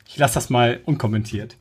[0.07, 1.57] Ich lasse das mal unkommentiert.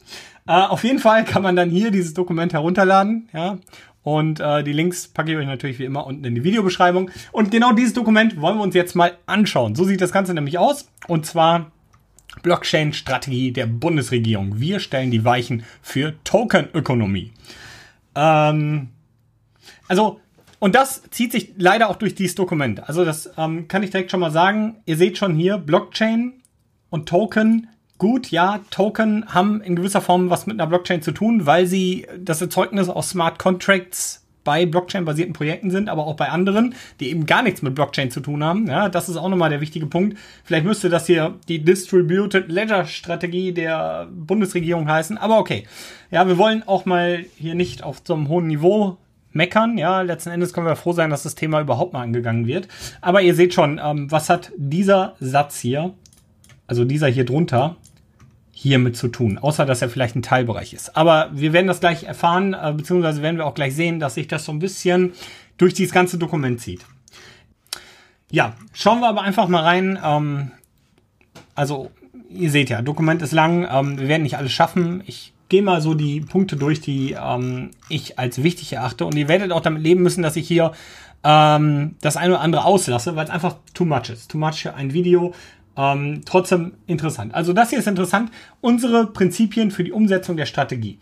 [0.46, 3.58] Äh, auf jeden Fall kann man dann hier dieses Dokument herunterladen, ja.
[4.02, 7.10] Und äh, die Links packe ich euch natürlich wie immer unten in die Videobeschreibung.
[7.32, 9.74] Und genau dieses Dokument wollen wir uns jetzt mal anschauen.
[9.74, 10.88] So sieht das Ganze nämlich aus.
[11.06, 11.70] Und zwar
[12.42, 14.60] Blockchain-Strategie der Bundesregierung.
[14.60, 17.32] Wir stellen die Weichen für Tokenökonomie.
[18.14, 18.88] Ähm,
[19.88, 20.20] also,
[20.58, 22.88] und das zieht sich leider auch durch dieses Dokument.
[22.88, 24.76] Also, das ähm, kann ich direkt schon mal sagen.
[24.86, 26.34] Ihr seht schon hier, Blockchain
[26.90, 27.68] und Token.
[27.98, 32.06] Gut, ja, Token haben in gewisser Form was mit einer Blockchain zu tun, weil sie
[32.18, 37.26] das Erzeugnis aus Smart Contracts bei Blockchain-basierten Projekten sind, aber auch bei anderen, die eben
[37.26, 38.66] gar nichts mit Blockchain zu tun haben.
[38.66, 40.16] Ja, das ist auch nochmal der wichtige Punkt.
[40.44, 45.64] Vielleicht müsste das hier die Distributed Ledger Strategie der Bundesregierung heißen, aber okay.
[46.10, 48.96] Ja, wir wollen auch mal hier nicht auf so einem hohen Niveau
[49.32, 49.78] meckern.
[49.78, 52.68] Ja, letzten Endes können wir froh sein, dass das Thema überhaupt mal angegangen wird.
[53.00, 55.94] Aber ihr seht schon, ähm, was hat dieser Satz hier,
[56.66, 57.76] also dieser hier drunter,
[58.62, 60.94] hiermit zu tun, außer dass er vielleicht ein Teilbereich ist.
[60.94, 64.28] Aber wir werden das gleich erfahren, äh, beziehungsweise werden wir auch gleich sehen, dass sich
[64.28, 65.14] das so ein bisschen
[65.56, 66.84] durch dieses ganze Dokument zieht.
[68.30, 69.98] Ja, schauen wir aber einfach mal rein.
[70.04, 70.50] Ähm,
[71.54, 71.90] also,
[72.28, 75.02] ihr seht ja, Dokument ist lang, ähm, wir werden nicht alles schaffen.
[75.06, 79.06] Ich gehe mal so die Punkte durch, die ähm, ich als wichtig erachte.
[79.06, 80.72] Und ihr werdet auch damit leben müssen, dass ich hier
[81.24, 84.30] ähm, das eine oder andere auslasse, weil es einfach too much ist.
[84.30, 85.32] Too much für ein Video.
[85.76, 87.34] Ähm, trotzdem interessant.
[87.34, 88.30] Also das hier ist interessant.
[88.60, 90.98] Unsere Prinzipien für die Umsetzung der Strategie.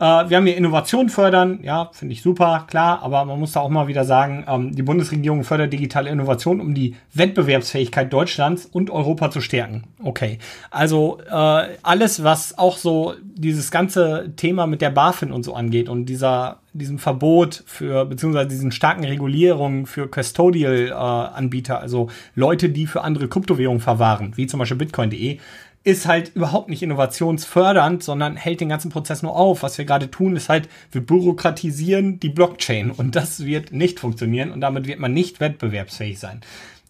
[0.00, 3.60] Äh, wir haben hier Innovation fördern, ja, finde ich super, klar, aber man muss da
[3.60, 8.90] auch mal wieder sagen, ähm, die Bundesregierung fördert digitale Innovation, um die Wettbewerbsfähigkeit Deutschlands und
[8.90, 9.84] Europa zu stärken.
[10.02, 10.38] Okay,
[10.70, 15.90] also äh, alles, was auch so dieses ganze Thema mit der BaFin und so angeht
[15.90, 22.86] und dieser diesem Verbot für beziehungsweise diesen starken Regulierungen für Custodial-Anbieter, äh, also Leute, die
[22.86, 25.38] für andere Kryptowährungen verwahren, wie zum Beispiel Bitcoin.de,
[25.82, 29.62] ist halt überhaupt nicht innovationsfördernd, sondern hält den ganzen Prozess nur auf.
[29.62, 34.52] Was wir gerade tun, ist halt, wir bürokratisieren die Blockchain und das wird nicht funktionieren
[34.52, 36.42] und damit wird man nicht wettbewerbsfähig sein.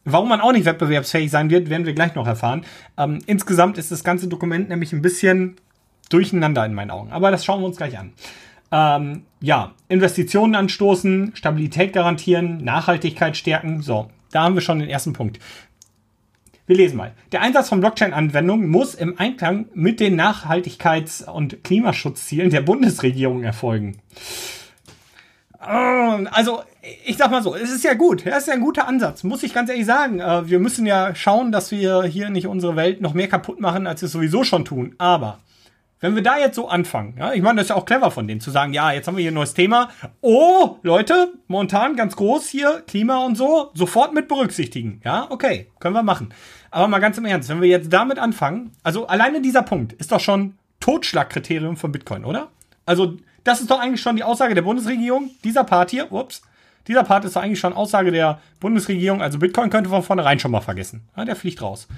[0.05, 2.65] Warum man auch nicht wettbewerbsfähig sein wird, werden wir gleich noch erfahren.
[2.99, 5.57] Ähm, insgesamt ist das ganze Dokument nämlich ein bisschen
[6.09, 8.13] durcheinander in meinen Augen, aber das schauen wir uns gleich an.
[8.73, 13.83] Ähm, ja, Investitionen anstoßen, Stabilität garantieren, Nachhaltigkeit stärken.
[13.83, 15.39] So, da haben wir schon den ersten Punkt.
[16.67, 17.13] Wir lesen mal.
[17.33, 23.99] Der Einsatz von Blockchain-Anwendungen muss im Einklang mit den Nachhaltigkeits- und Klimaschutzzielen der Bundesregierung erfolgen.
[25.67, 26.63] Ähm, also,
[27.05, 28.25] ich sag mal so, es ist ja gut.
[28.25, 30.21] Es ist ja ein guter Ansatz, muss ich ganz ehrlich sagen.
[30.21, 33.87] Äh, wir müssen ja schauen, dass wir hier nicht unsere Welt noch mehr kaputt machen,
[33.87, 34.95] als wir es sowieso schon tun.
[34.99, 35.41] Aber
[36.01, 38.27] wenn wir da jetzt so anfangen, ja, ich meine, das ist ja auch clever von
[38.27, 39.91] denen zu sagen, ja, jetzt haben wir hier ein neues Thema.
[40.21, 45.01] Oh, Leute, momentan ganz groß hier, Klima und so, sofort mit berücksichtigen.
[45.05, 46.33] Ja, okay, können wir machen.
[46.71, 50.13] Aber mal ganz im Ernst, wenn wir jetzt damit anfangen, also alleine dieser Punkt ist
[50.13, 52.49] doch schon Totschlagkriterium von Bitcoin, oder?
[52.87, 55.31] Also, das ist doch eigentlich schon die Aussage der Bundesregierung.
[55.45, 56.43] Dieser Part hier, ups,
[56.89, 59.23] dieser Part ist doch eigentlich schon Aussage der Bundesregierung.
[59.23, 61.03] Also Bitcoin könnte von vornherein schon mal vergessen.
[61.17, 61.89] Ja, der fliegt raus.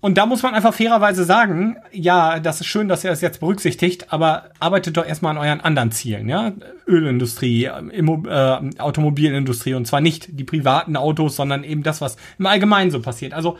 [0.00, 3.40] Und da muss man einfach fairerweise sagen, ja, das ist schön, dass ihr das jetzt
[3.40, 6.52] berücksichtigt, aber arbeitet doch erstmal an euren anderen Zielen, ja?
[6.86, 12.46] Ölindustrie, Immo äh, Automobilindustrie und zwar nicht die privaten Autos, sondern eben das, was im
[12.46, 13.34] Allgemeinen so passiert.
[13.34, 13.58] Also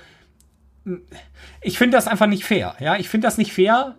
[1.60, 2.96] ich finde das einfach nicht fair, ja?
[2.96, 3.96] Ich finde das nicht fair,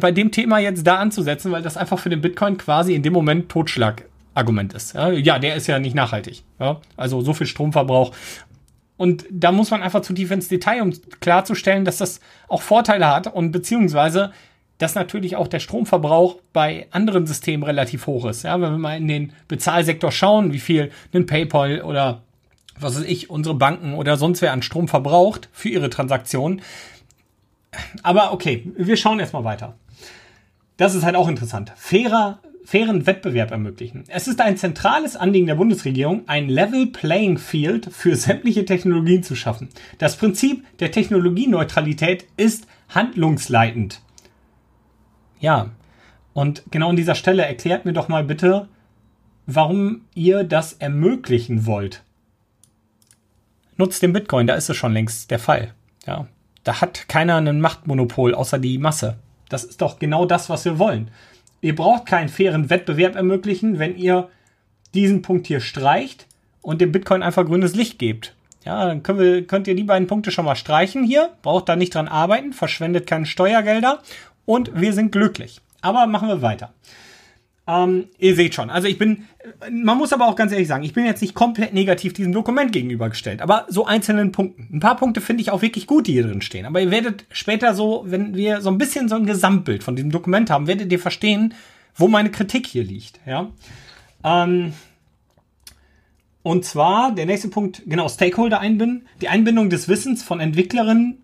[0.00, 3.12] bei dem Thema jetzt da anzusetzen, weil das einfach für den Bitcoin quasi in dem
[3.12, 4.94] Moment Totschlagargument ist.
[4.94, 6.42] Ja, ja der ist ja nicht nachhaltig.
[6.60, 6.80] Ja?
[6.96, 8.12] Also so viel Stromverbrauch
[8.96, 13.08] und da muss man einfach zu tief ins Detail, um klarzustellen, dass das auch Vorteile
[13.08, 14.32] hat und beziehungsweise,
[14.78, 18.44] dass natürlich auch der Stromverbrauch bei anderen Systemen relativ hoch ist.
[18.44, 22.22] Ja, wenn wir mal in den Bezahlsektor schauen, wie viel ein PayPal oder
[22.78, 26.62] was weiß ich, unsere Banken oder sonst wer an Strom verbraucht für ihre Transaktionen.
[28.02, 29.74] Aber okay, wir schauen erstmal weiter.
[30.76, 31.72] Das ist halt auch interessant.
[31.76, 34.04] Fairer fairen Wettbewerb ermöglichen.
[34.08, 39.34] Es ist ein zentrales Anliegen der Bundesregierung, ein Level Playing Field für sämtliche Technologien zu
[39.34, 39.68] schaffen.
[39.98, 44.00] Das Prinzip der Technologieneutralität ist handlungsleitend.
[45.40, 45.70] Ja,
[46.34, 48.68] und genau an dieser Stelle erklärt mir doch mal bitte,
[49.46, 52.02] warum ihr das ermöglichen wollt.
[53.76, 55.74] Nutzt den Bitcoin, da ist es schon längst der Fall.
[56.06, 56.28] Ja,
[56.64, 59.18] da hat keiner ein Machtmonopol außer die Masse.
[59.48, 61.10] Das ist doch genau das, was wir wollen.
[61.62, 64.28] Ihr braucht keinen fairen Wettbewerb ermöglichen, wenn ihr
[64.94, 66.26] diesen Punkt hier streicht
[66.60, 68.34] und dem Bitcoin einfach grünes Licht gebt.
[68.64, 71.30] Ja, dann wir, könnt ihr die beiden Punkte schon mal streichen hier.
[71.42, 74.02] Braucht da nicht dran arbeiten, verschwendet keine Steuergelder
[74.44, 75.60] und wir sind glücklich.
[75.80, 76.72] Aber machen wir weiter.
[77.66, 79.28] Ähm, ihr seht schon, also ich bin,
[79.70, 82.72] man muss aber auch ganz ehrlich sagen, ich bin jetzt nicht komplett negativ diesem Dokument
[82.72, 84.68] gegenübergestellt, aber so einzelnen Punkten.
[84.72, 86.66] Ein paar Punkte finde ich auch wirklich gut, die hier drin stehen.
[86.66, 90.10] Aber ihr werdet später so, wenn wir so ein bisschen so ein Gesamtbild von diesem
[90.10, 91.54] Dokument haben, werdet ihr verstehen,
[91.94, 93.20] wo meine Kritik hier liegt.
[93.26, 93.50] Ja.
[94.24, 94.72] Ähm,
[96.42, 99.06] und zwar der nächste Punkt, genau, Stakeholder einbinden.
[99.20, 101.18] Die Einbindung des Wissens von Entwicklerinnen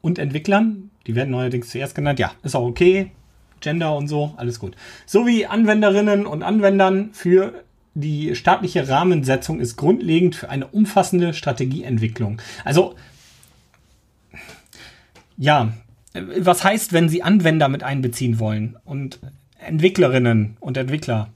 [0.00, 2.18] und Entwicklern, die werden neuerdings zuerst genannt.
[2.18, 3.10] Ja, ist auch okay.
[3.60, 4.76] Gender und so, alles gut.
[5.06, 7.64] Sowie Anwenderinnen und Anwendern für
[7.94, 12.40] die staatliche Rahmensetzung ist grundlegend für eine umfassende Strategieentwicklung.
[12.64, 12.94] Also,
[15.36, 15.72] ja,
[16.12, 19.18] was heißt, wenn Sie Anwender mit einbeziehen wollen und
[19.58, 21.30] Entwicklerinnen und Entwickler?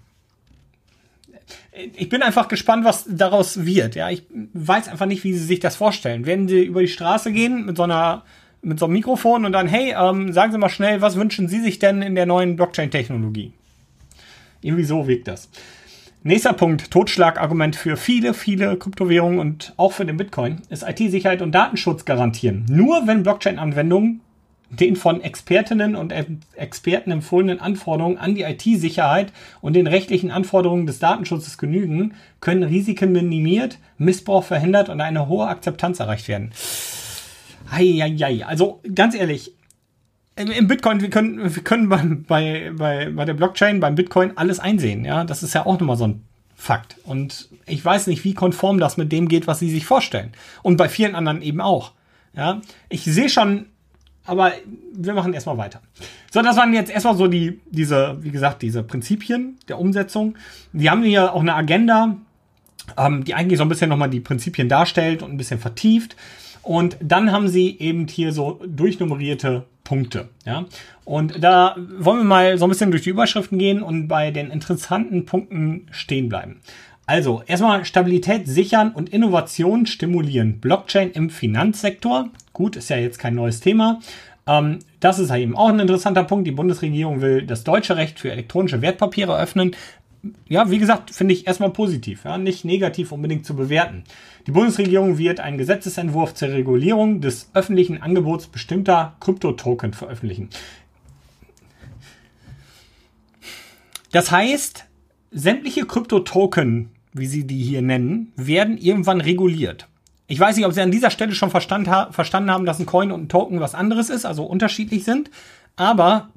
[1.96, 3.94] ich bin einfach gespannt, was daraus wird.
[3.94, 6.26] Ja, ich weiß einfach nicht, wie sie sich das vorstellen.
[6.26, 8.24] Werden sie über die Straße gehen mit so einer
[8.62, 11.60] mit so einem Mikrofon und dann, hey, ähm, sagen Sie mal schnell, was wünschen Sie
[11.60, 13.52] sich denn in der neuen Blockchain-Technologie?
[14.60, 15.48] Irgendwie so wirkt das.
[16.24, 21.52] Nächster Punkt, Totschlagargument für viele, viele Kryptowährungen und auch für den Bitcoin, ist IT-Sicherheit und
[21.52, 22.66] Datenschutz garantieren.
[22.68, 24.20] Nur wenn Blockchain-Anwendungen
[24.70, 26.12] den von Expertinnen und
[26.54, 33.12] Experten empfohlenen Anforderungen an die IT-Sicherheit und den rechtlichen Anforderungen des Datenschutzes genügen, können Risiken
[33.12, 36.50] minimiert, Missbrauch verhindert und eine hohe Akzeptanz erreicht werden.
[37.70, 38.44] Eieiei.
[38.44, 39.54] Also ganz ehrlich,
[40.36, 41.88] im Bitcoin, wir können, wir können
[42.28, 45.04] bei, bei, bei der Blockchain, beim Bitcoin alles einsehen.
[45.04, 46.22] Ja, das ist ja auch nochmal so ein
[46.54, 46.96] Fakt.
[47.04, 50.32] Und ich weiß nicht, wie konform das mit dem geht, was sie sich vorstellen.
[50.62, 51.92] Und bei vielen anderen eben auch.
[52.36, 53.66] Ja, ich sehe schon,
[54.24, 54.52] aber
[54.92, 55.80] wir machen erstmal weiter.
[56.30, 60.36] So, das waren jetzt erstmal so die, diese, wie gesagt, diese Prinzipien der Umsetzung.
[60.72, 62.16] Die haben hier auch eine Agenda,
[62.96, 66.16] ähm, die eigentlich so ein bisschen nochmal die Prinzipien darstellt und ein bisschen vertieft.
[66.68, 70.28] Und dann haben sie eben hier so durchnummerierte Punkte.
[70.44, 70.66] Ja?
[71.06, 74.50] Und da wollen wir mal so ein bisschen durch die Überschriften gehen und bei den
[74.50, 76.60] interessanten Punkten stehen bleiben.
[77.06, 80.60] Also erstmal Stabilität sichern und Innovation stimulieren.
[80.60, 82.28] Blockchain im Finanzsektor.
[82.52, 84.00] Gut, ist ja jetzt kein neues Thema.
[84.46, 86.46] Ähm, das ist eben auch ein interessanter Punkt.
[86.46, 89.74] Die Bundesregierung will das deutsche Recht für elektronische Wertpapiere öffnen
[90.48, 94.04] ja, wie gesagt, finde ich erstmal positiv, ja, nicht negativ unbedingt zu bewerten.
[94.46, 100.48] Die Bundesregierung wird einen Gesetzesentwurf zur Regulierung des öffentlichen Angebots bestimmter Kryptotoken veröffentlichen.
[104.10, 104.86] Das heißt,
[105.30, 109.86] sämtliche Kryptotoken, wie sie die hier nennen, werden irgendwann reguliert.
[110.30, 113.22] Ich weiß nicht, ob Sie an dieser Stelle schon verstanden haben, dass ein Coin und
[113.22, 115.30] ein Token was anderes ist, also unterschiedlich sind.
[115.76, 116.28] Aber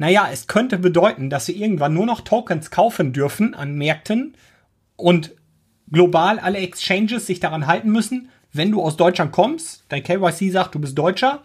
[0.00, 4.34] naja, es könnte bedeuten, dass sie irgendwann nur noch Tokens kaufen dürfen an Märkten
[4.96, 5.34] und
[5.92, 10.74] global alle Exchanges sich daran halten müssen, wenn du aus Deutschland kommst, dein KYC sagt,
[10.74, 11.42] du bist Deutscher,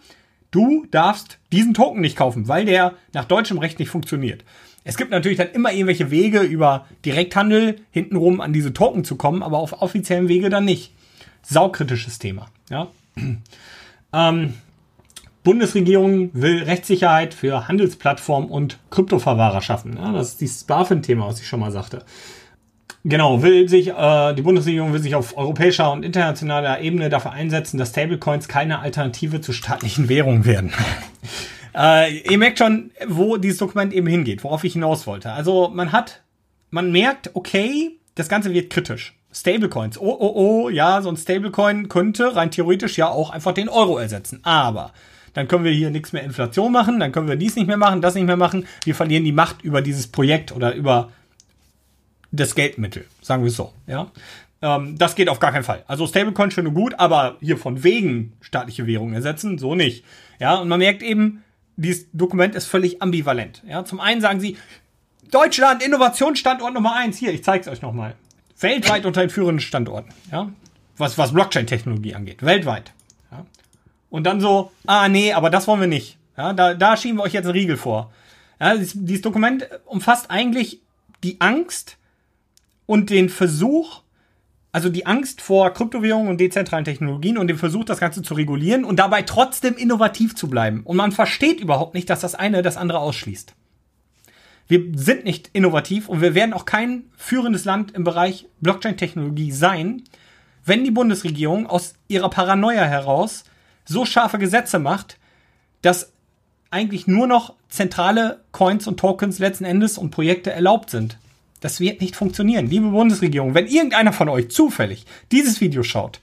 [0.52, 4.42] du darfst diesen Token nicht kaufen, weil der nach deutschem Recht nicht funktioniert.
[4.84, 9.42] Es gibt natürlich dann immer irgendwelche Wege über Direkthandel hintenrum an diese Token zu kommen,
[9.42, 10.94] aber auf offiziellen Wege dann nicht.
[11.42, 12.48] Saukritisches Thema.
[12.70, 12.88] Ja.
[14.14, 14.54] ähm,
[15.46, 19.96] Bundesregierung will Rechtssicherheit für Handelsplattformen und Kryptoverwahrer schaffen.
[19.96, 22.02] Ja, das ist dieses BaFin-Thema, was ich schon mal sagte.
[23.04, 27.78] Genau, will sich, äh, die Bundesregierung will sich auf europäischer und internationaler Ebene dafür einsetzen,
[27.78, 30.72] dass Stablecoins keine Alternative zu staatlichen Währungen werden.
[31.76, 35.30] äh, ihr merkt schon, wo dieses Dokument eben hingeht, worauf ich hinaus wollte.
[35.30, 36.24] Also man hat,
[36.70, 39.16] man merkt, okay, das Ganze wird kritisch.
[39.32, 39.96] Stablecoins.
[39.96, 43.96] Oh, oh, oh, ja, so ein Stablecoin könnte rein theoretisch ja auch einfach den Euro
[43.96, 44.40] ersetzen.
[44.42, 44.92] Aber
[45.36, 48.00] dann können wir hier nichts mehr Inflation machen, dann können wir dies nicht mehr machen,
[48.00, 48.66] das nicht mehr machen.
[48.84, 51.12] Wir verlieren die Macht über dieses Projekt oder über
[52.32, 54.10] das Geldmittel, sagen wir es so, ja.
[54.62, 55.84] Ähm, das geht auf gar keinen Fall.
[55.88, 60.06] Also Stablecoin schön und gut, aber hier von wegen staatliche Währung ersetzen, so nicht.
[60.38, 61.44] Ja, und man merkt eben,
[61.76, 63.62] dieses Dokument ist völlig ambivalent.
[63.68, 64.56] Ja, zum einen sagen sie,
[65.30, 67.18] Deutschland, Innovationsstandort Nummer eins.
[67.18, 68.14] Hier, ich zeige es euch nochmal.
[68.58, 70.14] Weltweit unter den führenden Standorten.
[70.32, 70.50] Ja,
[70.96, 72.42] was, was Blockchain-Technologie angeht.
[72.42, 72.94] Weltweit.
[74.16, 76.16] Und dann so, ah nee, aber das wollen wir nicht.
[76.38, 78.10] Ja, da, da schieben wir euch jetzt einen Riegel vor.
[78.58, 80.80] Ja, dieses, dieses Dokument umfasst eigentlich
[81.22, 81.98] die Angst
[82.86, 84.00] und den Versuch,
[84.72, 88.86] also die Angst vor Kryptowährungen und dezentralen Technologien und den Versuch, das Ganze zu regulieren
[88.86, 90.80] und dabei trotzdem innovativ zu bleiben.
[90.84, 93.54] Und man versteht überhaupt nicht, dass das eine das andere ausschließt.
[94.66, 100.04] Wir sind nicht innovativ und wir werden auch kein führendes Land im Bereich Blockchain-Technologie sein,
[100.64, 103.44] wenn die Bundesregierung aus ihrer Paranoia heraus
[103.86, 105.18] so scharfe Gesetze macht,
[105.82, 106.12] dass
[106.70, 111.18] eigentlich nur noch zentrale Coins und Tokens letzten Endes und Projekte erlaubt sind.
[111.60, 112.66] Das wird nicht funktionieren.
[112.66, 116.20] Liebe Bundesregierung, wenn irgendeiner von euch zufällig dieses Video schaut,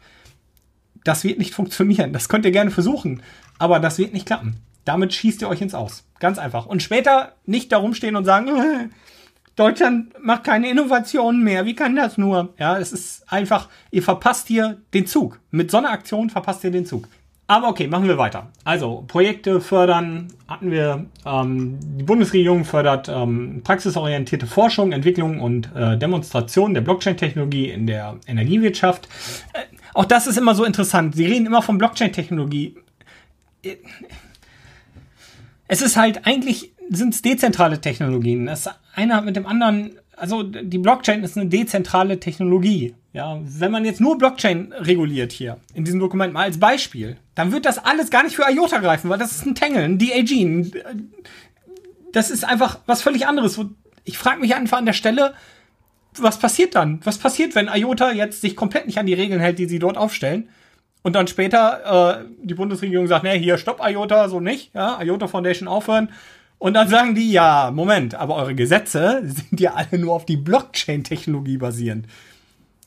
[1.03, 2.13] das wird nicht funktionieren.
[2.13, 3.23] Das könnt ihr gerne versuchen,
[3.57, 4.57] aber das wird nicht klappen.
[4.85, 6.05] Damit schießt ihr euch ins Aus.
[6.19, 6.65] Ganz einfach.
[6.65, 8.49] Und später nicht darum stehen und sagen,
[9.55, 11.65] Deutschland macht keine Innovationen mehr.
[11.65, 12.53] Wie kann das nur?
[12.57, 15.39] Ja, es ist einfach, ihr verpasst hier den Zug.
[15.51, 17.07] Mit so einer Aktion verpasst ihr den Zug.
[17.45, 18.47] Aber okay, machen wir weiter.
[18.63, 25.97] Also Projekte fördern, hatten wir, ähm, die Bundesregierung fördert ähm, praxisorientierte Forschung, Entwicklung und äh,
[25.97, 29.09] Demonstration der Blockchain-Technologie in der Energiewirtschaft.
[29.53, 29.59] Äh,
[29.93, 31.15] auch das ist immer so interessant.
[31.15, 32.77] Sie reden immer von Blockchain-Technologie.
[35.67, 38.45] Es ist halt eigentlich sind es dezentrale Technologien.
[38.45, 42.95] Das eine hat mit dem anderen also die Blockchain ist eine dezentrale Technologie.
[43.13, 47.51] Ja, wenn man jetzt nur Blockchain reguliert hier in diesem Dokument mal als Beispiel, dann
[47.51, 50.83] wird das alles gar nicht für IOTA greifen, weil das ist ein Tangle, ein DAG.
[52.11, 53.59] Das ist einfach was völlig anderes.
[54.03, 55.33] Ich frage mich einfach an der Stelle,
[56.17, 56.99] was passiert dann?
[57.03, 59.97] Was passiert, wenn IOTA jetzt sich komplett nicht an die Regeln hält, die sie dort
[59.97, 60.49] aufstellen?
[61.01, 65.27] Und dann später äh, die Bundesregierung sagt, nee, hier stopp IOTA, so nicht, ja, IOTA
[65.27, 66.09] Foundation aufhören.
[66.59, 70.37] Und dann sagen die, ja, Moment, aber eure Gesetze sind ja alle nur auf die
[70.37, 72.07] Blockchain-Technologie basierend.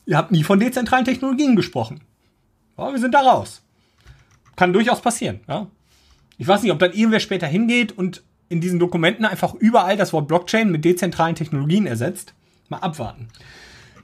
[0.07, 2.01] Ihr habt nie von dezentralen Technologien gesprochen.
[2.77, 3.61] Ja, wir sind da raus.
[4.57, 5.67] Kann durchaus passieren, ja.
[6.37, 10.13] Ich weiß nicht, ob dann irgendwer später hingeht und in diesen Dokumenten einfach überall das
[10.13, 12.33] Wort Blockchain mit dezentralen Technologien ersetzt.
[12.69, 13.27] Mal abwarten.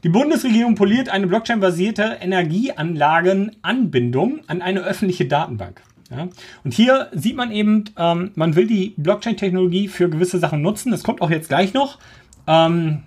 [0.04, 5.82] Die Bundesregierung poliert eine Blockchain-basierte Energieanlagenanbindung an eine öffentliche Datenbank.
[6.10, 6.30] Ja?
[6.64, 10.92] Und hier sieht man eben, ähm, man will die Blockchain-Technologie für gewisse Sachen nutzen.
[10.92, 12.00] Das kommt auch jetzt gleich noch.
[12.48, 13.04] Ähm,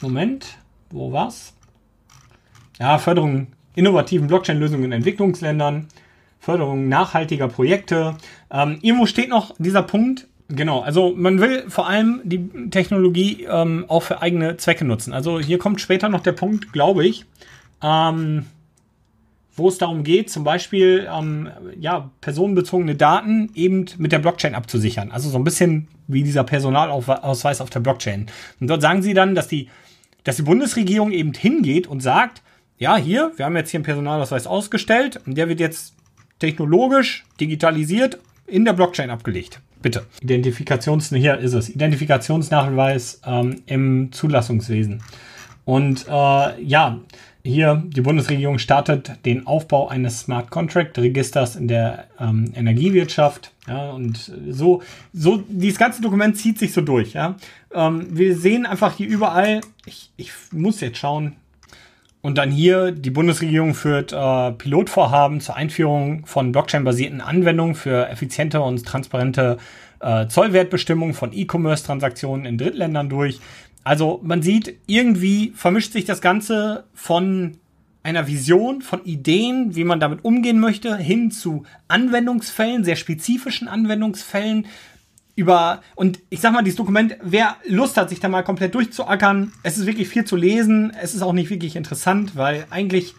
[0.00, 0.58] Moment,
[0.90, 1.54] wo war's?
[2.78, 5.86] Ja, Förderung innovativen Blockchain-Lösungen in Entwicklungsländern,
[6.40, 8.16] Förderung nachhaltiger Projekte.
[8.50, 13.84] Ähm, irgendwo steht noch dieser Punkt, Genau, also man will vor allem die Technologie ähm,
[13.86, 15.12] auch für eigene Zwecke nutzen.
[15.12, 17.24] Also hier kommt später noch der Punkt, glaube ich,
[17.82, 18.46] ähm,
[19.54, 25.12] wo es darum geht, zum Beispiel ähm, ja, personenbezogene Daten eben mit der Blockchain abzusichern.
[25.12, 28.26] Also so ein bisschen wie dieser Personalausweis auf der Blockchain.
[28.58, 29.68] Und dort sagen sie dann, dass die,
[30.24, 32.42] dass die Bundesregierung eben hingeht und sagt,
[32.76, 35.94] ja, hier, wir haben jetzt hier einen Personalausweis ausgestellt und der wird jetzt
[36.40, 39.60] technologisch digitalisiert in der Blockchain abgelegt.
[39.82, 40.04] Bitte.
[40.20, 41.70] Identifikations, hier ist es.
[41.70, 45.02] Identifikationsnachweis ähm, im Zulassungswesen.
[45.64, 46.98] Und äh, ja,
[47.42, 53.52] hier die Bundesregierung startet den Aufbau eines Smart Contract Registers in der ähm, Energiewirtschaft.
[53.66, 54.82] Ja, und so,
[55.12, 57.14] so, dieses ganze Dokument zieht sich so durch.
[57.14, 57.36] Ja.
[57.72, 61.36] Ähm, wir sehen einfach hier überall, ich, ich muss jetzt schauen,
[62.22, 68.60] und dann hier, die Bundesregierung führt äh, Pilotvorhaben zur Einführung von Blockchain-basierten Anwendungen für effiziente
[68.60, 69.56] und transparente
[70.00, 73.40] äh, Zollwertbestimmung von E-Commerce-Transaktionen in Drittländern durch.
[73.84, 77.56] Also man sieht, irgendwie vermischt sich das Ganze von
[78.02, 84.66] einer Vision, von Ideen, wie man damit umgehen möchte, hin zu Anwendungsfällen, sehr spezifischen Anwendungsfällen,
[85.36, 89.52] über, und ich sag mal, dieses Dokument, wer Lust hat, sich da mal komplett durchzuackern,
[89.62, 93.14] es ist wirklich viel zu lesen, es ist auch nicht wirklich interessant, weil eigentlich,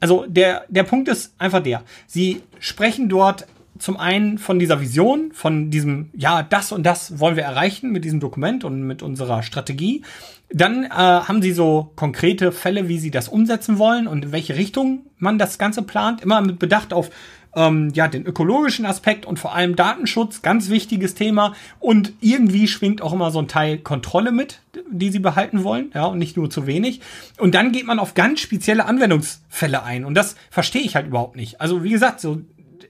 [0.00, 3.46] also der, der Punkt ist einfach der, sie sprechen dort
[3.78, 8.04] zum einen von dieser Vision, von diesem, ja, das und das wollen wir erreichen mit
[8.04, 10.02] diesem Dokument und mit unserer Strategie.
[10.50, 14.56] Dann äh, haben sie so konkrete Fälle, wie sie das umsetzen wollen und in welche
[14.56, 16.20] Richtung man das Ganze plant.
[16.20, 17.10] Immer mit Bedacht auf
[17.56, 21.54] ähm, ja, den ökologischen Aspekt und vor allem Datenschutz, ganz wichtiges Thema.
[21.80, 26.04] Und irgendwie schwingt auch immer so ein Teil Kontrolle mit, die sie behalten wollen, ja,
[26.04, 27.00] und nicht nur zu wenig.
[27.38, 30.04] Und dann geht man auf ganz spezielle Anwendungsfälle ein.
[30.04, 31.60] Und das verstehe ich halt überhaupt nicht.
[31.60, 32.42] Also, wie gesagt, so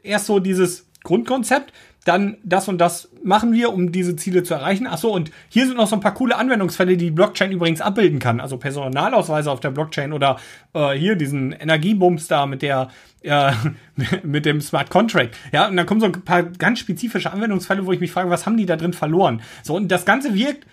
[0.03, 1.73] erst so dieses Grundkonzept,
[2.07, 4.87] dann das und das machen wir, um diese Ziele zu erreichen.
[4.87, 8.21] Achso, und hier sind noch so ein paar coole Anwendungsfälle, die die Blockchain übrigens abbilden
[8.21, 8.41] kann.
[8.41, 10.37] Also Personalausweise auf der Blockchain oder
[10.73, 12.91] äh, hier diesen Energiebums da mit der
[13.23, 13.51] äh,
[14.23, 15.37] mit dem Smart Contract.
[15.51, 18.47] Ja, und dann kommen so ein paar ganz spezifische Anwendungsfälle, wo ich mich frage, was
[18.47, 19.43] haben die da drin verloren?
[19.65, 20.65] So, und das Ganze wirkt,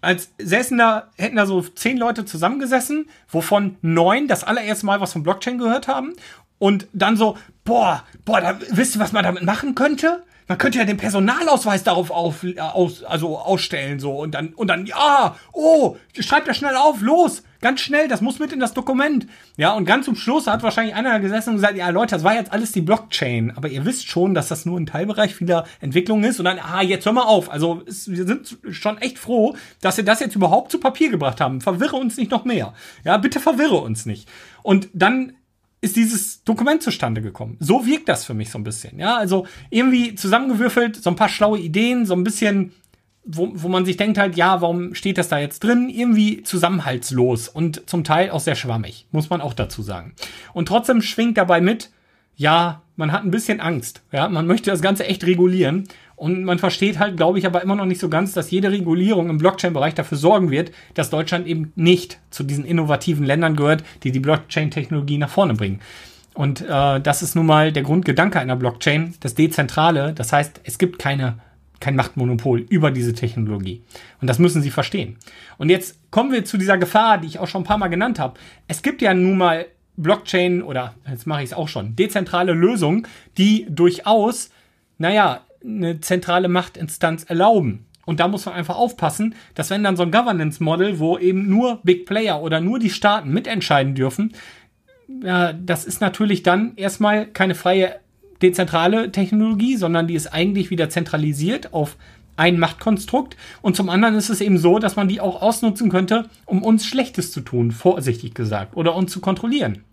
[0.00, 5.12] als säßen da, hätten da so zehn Leute zusammengesessen, wovon neun das allererste Mal was
[5.12, 6.14] von Blockchain gehört haben.
[6.58, 10.24] Und dann so, boah, boah, da, wisst ihr, was man damit machen könnte?
[10.50, 14.84] Man könnte ja den Personalausweis darauf auf, aus, also ausstellen so und dann und dann
[14.84, 19.28] ja, oh, schreibt das schnell auf, los, ganz schnell, das muss mit in das Dokument.
[19.56, 22.34] Ja, und ganz zum Schluss hat wahrscheinlich einer gesessen und gesagt, ja Leute, das war
[22.34, 26.24] jetzt alles die Blockchain, aber ihr wisst schon, dass das nur ein Teilbereich vieler Entwicklungen
[26.24, 27.48] ist und dann ah, jetzt hör mal auf.
[27.48, 31.40] Also es, wir sind schon echt froh, dass wir das jetzt überhaupt zu Papier gebracht
[31.40, 31.60] haben.
[31.60, 32.74] Verwirre uns nicht noch mehr.
[33.04, 34.28] Ja, bitte verwirre uns nicht.
[34.64, 35.34] Und dann
[35.80, 37.56] ist dieses Dokument zustande gekommen.
[37.60, 38.98] So wirkt das für mich so ein bisschen.
[38.98, 42.72] Ja, also irgendwie zusammengewürfelt, so ein paar schlaue Ideen, so ein bisschen,
[43.24, 45.88] wo, wo man sich denkt halt, ja, warum steht das da jetzt drin?
[45.88, 50.14] Irgendwie zusammenhaltslos und zum Teil auch sehr schwammig, muss man auch dazu sagen.
[50.52, 51.90] Und trotzdem schwingt dabei mit,
[52.36, 54.02] ja, man hat ein bisschen Angst.
[54.12, 55.88] Ja, man möchte das Ganze echt regulieren.
[56.20, 59.30] Und man versteht halt, glaube ich, aber immer noch nicht so ganz, dass jede Regulierung
[59.30, 64.12] im Blockchain-Bereich dafür sorgen wird, dass Deutschland eben nicht zu diesen innovativen Ländern gehört, die
[64.12, 65.80] die Blockchain-Technologie nach vorne bringen.
[66.34, 70.12] Und äh, das ist nun mal der Grundgedanke einer Blockchain, das Dezentrale.
[70.12, 71.38] Das heißt, es gibt keine,
[71.80, 73.82] kein Machtmonopol über diese Technologie.
[74.20, 75.16] Und das müssen Sie verstehen.
[75.56, 78.18] Und jetzt kommen wir zu dieser Gefahr, die ich auch schon ein paar Mal genannt
[78.18, 78.38] habe.
[78.68, 79.64] Es gibt ja nun mal
[79.96, 83.06] Blockchain oder jetzt mache ich es auch schon, dezentrale Lösungen,
[83.38, 84.50] die durchaus,
[84.98, 87.86] naja, eine zentrale Machtinstanz erlauben.
[88.06, 91.48] Und da muss man einfach aufpassen, dass wenn dann so ein Governance Model, wo eben
[91.48, 94.32] nur Big Player oder nur die Staaten mitentscheiden dürfen,
[95.22, 97.96] ja, das ist natürlich dann erstmal keine freie
[98.42, 101.96] dezentrale Technologie, sondern die ist eigentlich wieder zentralisiert auf
[102.36, 106.28] ein Machtkonstrukt und zum anderen ist es eben so, dass man die auch ausnutzen könnte,
[106.46, 109.84] um uns Schlechtes zu tun, vorsichtig gesagt, oder uns zu kontrollieren.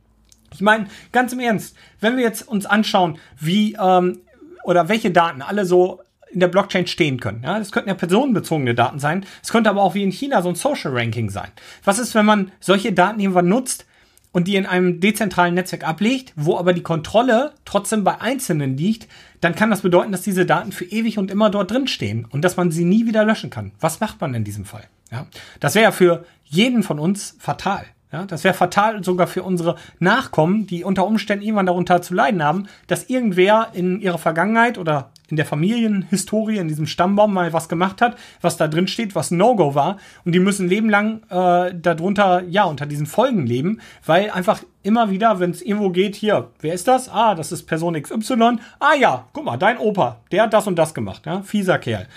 [0.54, 4.20] Ich meine, ganz im Ernst, wenn wir jetzt uns anschauen, wie ähm,
[4.68, 7.42] oder welche Daten alle so in der Blockchain stehen können.
[7.42, 9.26] Ja, das könnten ja personenbezogene Daten sein.
[9.42, 11.48] Es könnte aber auch wie in China so ein Social Ranking sein.
[11.86, 13.86] Was ist, wenn man solche Daten irgendwann nutzt
[14.34, 19.08] und die in einem dezentralen Netzwerk ablegt, wo aber die Kontrolle trotzdem bei Einzelnen liegt,
[19.40, 22.42] dann kann das bedeuten, dass diese Daten für ewig und immer dort drin stehen und
[22.42, 23.72] dass man sie nie wieder löschen kann.
[23.80, 24.84] Was macht man in diesem Fall?
[25.14, 25.28] Ja,
[25.62, 27.86] das wäre ja für jeden von uns fatal.
[28.12, 32.42] Ja, das wäre fatal sogar für unsere Nachkommen, die unter Umständen irgendwann darunter zu leiden
[32.42, 37.68] haben, dass irgendwer in ihrer Vergangenheit oder in der Familienhistorie, in diesem Stammbaum mal was
[37.68, 39.98] gemacht hat, was da drin steht, was No-Go war.
[40.24, 45.42] Und die müssen lebenlang äh, darunter, ja, unter diesen Folgen leben, weil einfach immer wieder,
[45.42, 47.10] wenn es irgendwo geht, hier, wer ist das?
[47.10, 48.60] Ah, das ist Person XY.
[48.80, 52.08] Ah ja, guck mal, dein Opa, der hat das und das gemacht, ja, fieser Kerl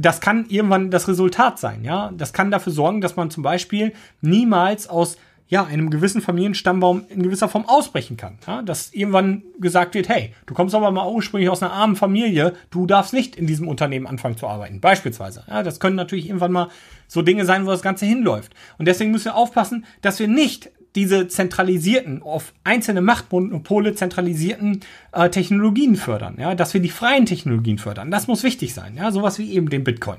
[0.00, 2.12] das kann irgendwann das Resultat sein, ja.
[2.16, 5.16] Das kann dafür sorgen, dass man zum Beispiel niemals aus
[5.48, 8.38] ja, einem gewissen Familienstammbaum in gewisser Form ausbrechen kann.
[8.46, 8.62] Ja?
[8.62, 12.86] Dass irgendwann gesagt wird, hey, du kommst aber mal ursprünglich aus einer armen Familie, du
[12.86, 14.80] darfst nicht in diesem Unternehmen anfangen zu arbeiten.
[14.80, 15.44] Beispielsweise.
[15.48, 16.68] Ja, das können natürlich irgendwann mal
[17.06, 18.54] so Dinge sein, wo das Ganze hinläuft.
[18.76, 24.80] Und deswegen müssen wir aufpassen, dass wir nicht diese zentralisierten, auf einzelne Machtmonopole zentralisierten
[25.12, 28.10] äh, Technologien fördern, ja, dass wir die freien Technologien fördern.
[28.10, 30.18] Das muss wichtig sein, ja, sowas wie eben den Bitcoin.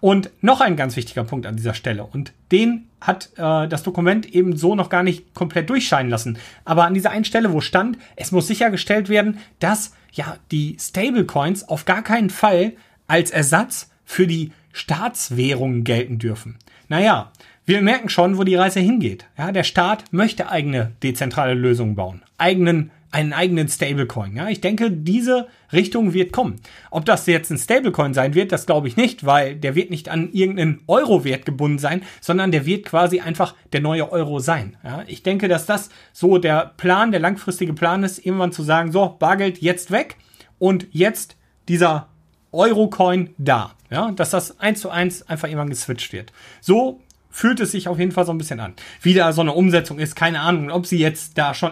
[0.00, 4.26] Und noch ein ganz wichtiger Punkt an dieser Stelle, und den hat äh, das Dokument
[4.26, 6.38] eben so noch gar nicht komplett durchscheinen lassen.
[6.64, 11.68] Aber an dieser einen Stelle, wo stand, es muss sichergestellt werden, dass ja die Stablecoins
[11.68, 12.72] auf gar keinen Fall
[13.06, 16.58] als Ersatz für die Staatswährungen gelten dürfen.
[16.88, 17.32] Naja,
[17.66, 19.26] wir merken schon, wo die Reise hingeht.
[19.36, 24.36] Ja, der Staat möchte eigene dezentrale Lösungen bauen, eigenen einen eigenen Stablecoin.
[24.36, 26.56] Ja, ich denke, diese Richtung wird kommen.
[26.90, 30.10] Ob das jetzt ein Stablecoin sein wird, das glaube ich nicht, weil der wird nicht
[30.10, 34.76] an irgendeinen Euro-Wert gebunden sein, sondern der wird quasi einfach der neue Euro sein.
[34.84, 38.92] Ja, ich denke, dass das so der Plan, der langfristige Plan ist, irgendwann zu sagen,
[38.92, 40.16] so, Bargeld jetzt weg
[40.58, 41.36] und jetzt
[41.68, 42.08] dieser
[42.52, 43.72] Euro-Coin da.
[43.88, 46.32] Ja, dass das eins zu eins einfach irgendwann geswitcht wird.
[46.60, 47.00] So
[47.36, 48.72] fühlt es sich auf jeden Fall so ein bisschen an.
[49.02, 51.70] Wie da so eine Umsetzung ist, keine Ahnung, ob sie jetzt da schon.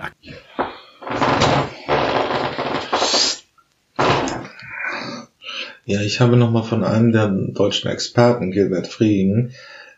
[5.86, 9.54] Ja, ich habe nochmal von einem der deutschen Experten, Gilbert Frieden,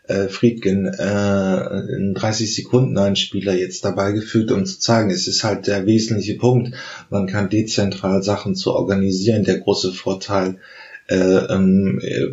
[0.07, 5.43] äh, Friedgen, äh, einen 30 Sekunden Einspieler jetzt dabei gefügt, um zu zeigen, es ist
[5.43, 6.73] halt der wesentliche Punkt.
[7.09, 9.43] Man kann dezentral Sachen zu organisieren.
[9.43, 10.59] Der große Vorteil
[11.09, 12.27] äh, ähm, äh,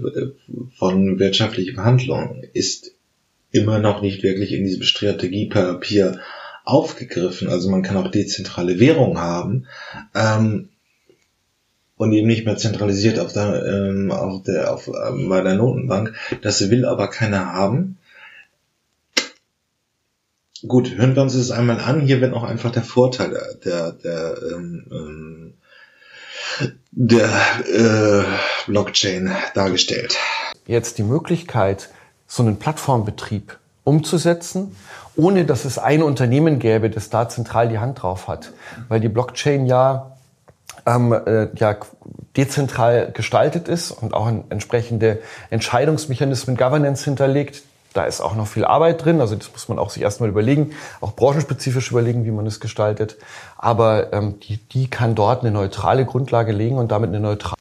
[0.78, 2.93] von wirtschaftlicher Behandlung ist
[3.54, 6.20] immer noch nicht wirklich in diesem Strategiepapier
[6.64, 7.48] aufgegriffen.
[7.48, 9.66] Also man kann auch dezentrale Währung haben
[10.14, 10.70] ähm,
[11.96, 16.14] und eben nicht mehr zentralisiert auf der, ähm, auf der, auf, ähm, bei der Notenbank.
[16.42, 17.98] Das will aber keiner haben.
[20.66, 22.00] Gut, hören wir uns das einmal an.
[22.00, 25.54] Hier wird auch einfach der Vorteil der, der, der, ähm, ähm
[26.90, 27.28] der
[27.66, 28.24] äh,
[28.66, 30.16] Blockchain dargestellt.
[30.66, 31.90] Jetzt die Möglichkeit,
[32.34, 34.74] so einen Plattformbetrieb umzusetzen,
[35.14, 38.50] ohne dass es ein Unternehmen gäbe, das da zentral die Hand drauf hat.
[38.88, 40.16] Weil die Blockchain ja,
[40.84, 41.76] ähm, äh, ja
[42.36, 47.62] dezentral gestaltet ist und auch entsprechende Entscheidungsmechanismen, Governance hinterlegt.
[47.92, 50.72] Da ist auch noch viel Arbeit drin, also das muss man auch sich erstmal überlegen,
[51.00, 53.16] auch branchenspezifisch überlegen, wie man es gestaltet.
[53.56, 57.54] Aber ähm, die, die kann dort eine neutrale Grundlage legen und damit eine neutrale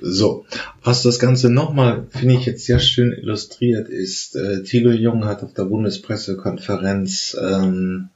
[0.00, 0.46] so,
[0.82, 5.42] was das Ganze nochmal, finde ich jetzt sehr schön illustriert ist, äh, Thilo Jung hat
[5.42, 8.10] auf der Bundespressekonferenz ähm,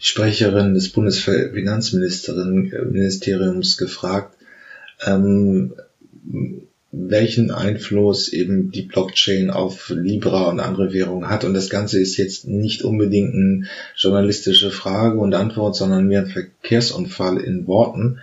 [0.00, 4.36] die Sprecherin des Bundesfinanzministeriums gefragt,
[5.04, 5.74] ähm,
[6.92, 11.44] welchen Einfluss eben die Blockchain auf Libra und andere Währungen hat.
[11.44, 13.66] Und das Ganze ist jetzt nicht unbedingt eine
[13.96, 18.18] journalistische Frage und Antwort, sondern mehr ein Verkehrsunfall in Worten.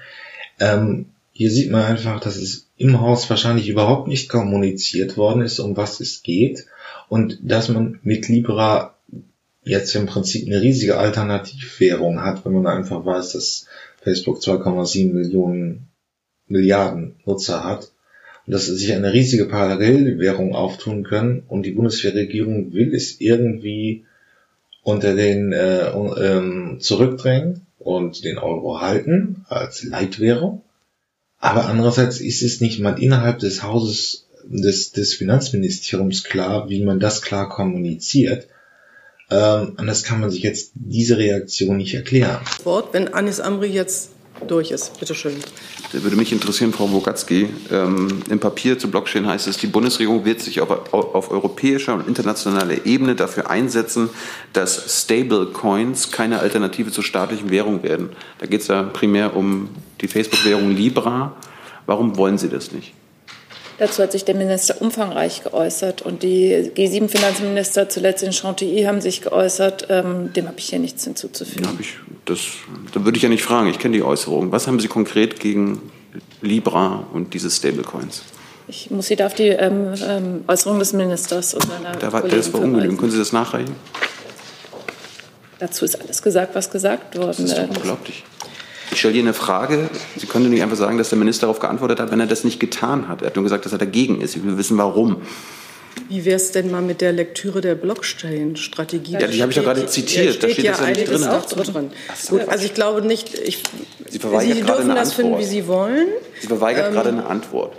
[0.60, 1.05] Ähm,
[1.38, 5.78] hier sieht man einfach, dass es im Haus wahrscheinlich überhaupt nicht kommuniziert worden ist, um
[5.78, 6.66] was es geht.
[7.10, 8.96] Und dass man mit Libra
[9.64, 13.68] jetzt im Prinzip eine riesige Alternativwährung hat, wenn man einfach weiß, dass
[14.02, 15.90] Facebook 2,7 Millionen
[16.48, 17.92] Milliarden Nutzer hat.
[18.48, 21.44] Und dass sie sich eine riesige Parallelwährung auftun können.
[21.48, 24.06] Und die Bundeswehrregierung will es irgendwie
[24.82, 30.64] unter den äh, ähm, zurückdrängen und den Euro halten als Leitwährung
[31.40, 37.00] aber andererseits ist es nicht mal innerhalb des Hauses des, des Finanzministeriums klar, wie man
[37.00, 38.48] das klar kommuniziert.
[39.30, 42.40] Ähm, anders kann man sich jetzt diese Reaktion nicht erklären.
[42.94, 44.12] Wenn Anis Amri jetzt
[44.48, 45.00] durch ist.
[45.00, 45.36] Bitte schön.
[45.94, 47.50] Da würde mich interessieren, Frau Wogatzki.
[47.72, 52.08] Ähm, Im Papier zur Blockchain heißt es, die Bundesregierung wird sich auf, auf europäischer und
[52.08, 54.10] internationaler Ebene dafür einsetzen,
[54.54, 58.10] dass Stablecoins keine Alternative zur staatlichen Währung werden.
[58.40, 59.70] Da geht es ja primär um
[60.02, 61.36] die Facebook-Währung Libra.
[61.86, 62.94] Warum wollen Sie das nicht?
[63.80, 69.22] Dazu hat sich der Minister umfangreich geäußert und die G7-Finanzminister zuletzt in Chantilly haben sich
[69.22, 69.88] geäußert.
[69.90, 71.64] Ähm, dem habe ich hier nichts hinzuzufügen.
[71.64, 72.40] Ja, ich, das,
[72.94, 73.70] da würde ich ja nicht fragen.
[73.70, 74.52] Ich kenne die Äußerungen.
[74.52, 75.92] Was haben Sie konkret gegen
[76.42, 78.24] Libra und diese Stablecoins?
[78.68, 82.24] Ich muss Sie da auf die ähm, ähm, Äußerung des Ministers und seiner da war,
[82.24, 83.00] Das war ungenügend.
[83.00, 83.76] Können Sie das nachreichen?
[85.60, 87.58] Dazu ist alles gesagt, was gesagt worden ist.
[87.58, 88.24] Das ist unglaublich.
[88.98, 89.91] Ich stelle dir eine Frage.
[90.16, 92.60] Sie können nicht einfach sagen, dass der Minister darauf geantwortet hat, wenn er das nicht
[92.60, 93.22] getan hat.
[93.22, 94.36] Er hat nur gesagt, dass er dagegen ist.
[94.36, 95.22] Ich will wissen, warum.
[96.10, 99.12] Wie wäre es denn mal mit der Lektüre der Blockchain-Strategie?
[99.12, 100.34] Ja, die habe ich doch gerade zitiert.
[100.34, 101.24] Steht da steht ja das ja nicht drin.
[101.26, 101.91] Auch drin.
[102.16, 102.38] So.
[102.38, 103.62] Gut, also ich glaube nicht, ich,
[104.10, 106.08] Sie, verweigert Sie dürfen das finden, wie Sie wollen.
[106.41, 107.78] Sie verweigert ähm, gerade eine Antwort.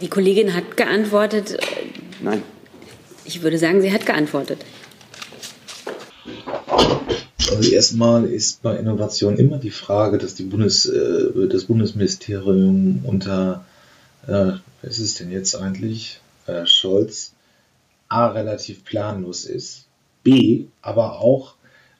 [0.00, 1.58] Die Kollegin hat geantwortet.
[2.22, 2.42] Nein.
[3.26, 4.64] Ich würde sagen, sie hat geantwortet.
[7.50, 13.64] Also erstmal ist bei Innovation immer die Frage, dass die Bundes, äh, das Bundesministerium unter,
[14.26, 17.32] äh, was ist es denn jetzt eigentlich, äh, Scholz,
[18.08, 19.86] A, relativ planlos ist,
[20.22, 21.54] B, aber auch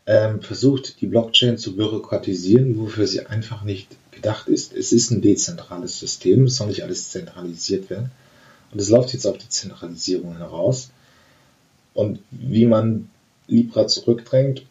[0.07, 4.75] ähm, versucht, die Blockchain zu bürokratisieren, wofür sie einfach nicht gedacht ist.
[4.75, 8.11] Es ist ein dezentrales System, es soll nicht alles zentralisiert werden.
[8.71, 10.91] Und es läuft jetzt auf die Zentralisierung heraus.
[11.95, 13.09] Und wie man
[13.47, 14.63] Libra zurückdrängt,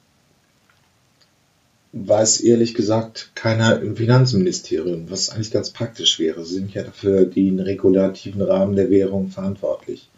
[2.05, 6.45] weiß ehrlich gesagt keiner im Finanzministerium, was eigentlich ganz praktisch wäre.
[6.45, 10.09] Sie sind ja dafür den regulativen Rahmen der Währung verantwortlich.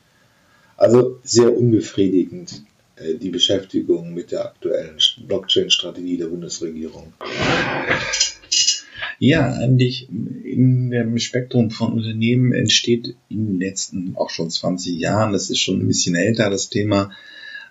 [0.78, 2.64] Also sehr unbefriedigend
[2.96, 7.14] äh, die Beschäftigung mit der aktuellen Blockchain-Strategie der Bundesregierung.
[9.20, 15.34] Ja, eigentlich in dem Spektrum von Unternehmen entsteht in den letzten auch schon 20 Jahren,
[15.34, 17.12] das ist schon ein bisschen älter, das Thema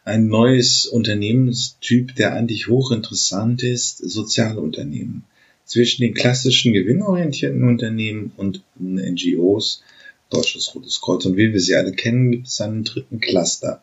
[0.09, 5.25] ein neues Unternehmenstyp, der eigentlich hochinteressant ist, Sozialunternehmen.
[5.65, 9.83] Zwischen den klassischen gewinnorientierten Unternehmen und NGOs,
[10.31, 13.83] Deutsches Rotes Kreuz und wie wir sie alle kennen, gibt es einen dritten Cluster.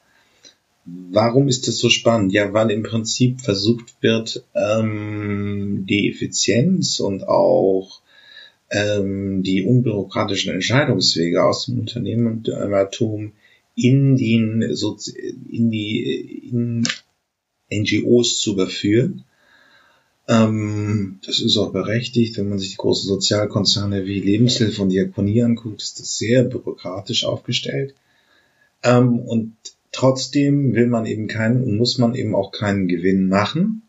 [0.86, 2.34] Warum ist das so spannend?
[2.34, 8.02] Ja, weil im Prinzip versucht wird, ähm, die Effizienz und auch
[8.70, 13.32] ähm, die unbürokratischen Entscheidungswege aus dem Unternehmertum
[13.76, 16.88] in, den, in die in
[17.72, 19.26] NGOs zu überführen.
[20.28, 25.44] Ähm, das ist auch berechtigt, wenn man sich die großen Sozialkonzerne wie Lebenshilfe und Diakonie
[25.44, 27.94] anguckt, ist das sehr bürokratisch aufgestellt.
[28.84, 29.56] Ähm, und
[29.92, 33.84] trotzdem will man eben keinen und muss man eben auch keinen Gewinn machen.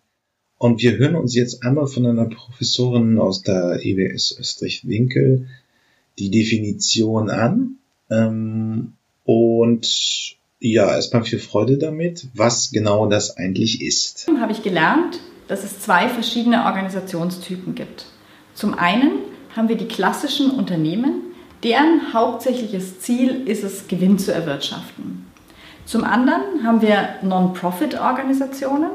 [0.58, 5.48] Und wir hören uns jetzt einmal von einer Professorin aus der EWS Österreich-Winkel
[6.18, 7.76] die Definition an.
[8.10, 8.94] Ähm,
[9.26, 14.26] und ja, erstmal viel Freude damit, was genau das eigentlich ist.
[14.40, 18.06] Habe ich gelernt, dass es zwei verschiedene Organisationstypen gibt.
[18.54, 19.18] Zum einen
[19.54, 21.22] haben wir die klassischen Unternehmen,
[21.62, 25.26] deren hauptsächliches Ziel ist es, Gewinn zu erwirtschaften.
[25.84, 28.90] Zum anderen haben wir Non-Profit-Organisationen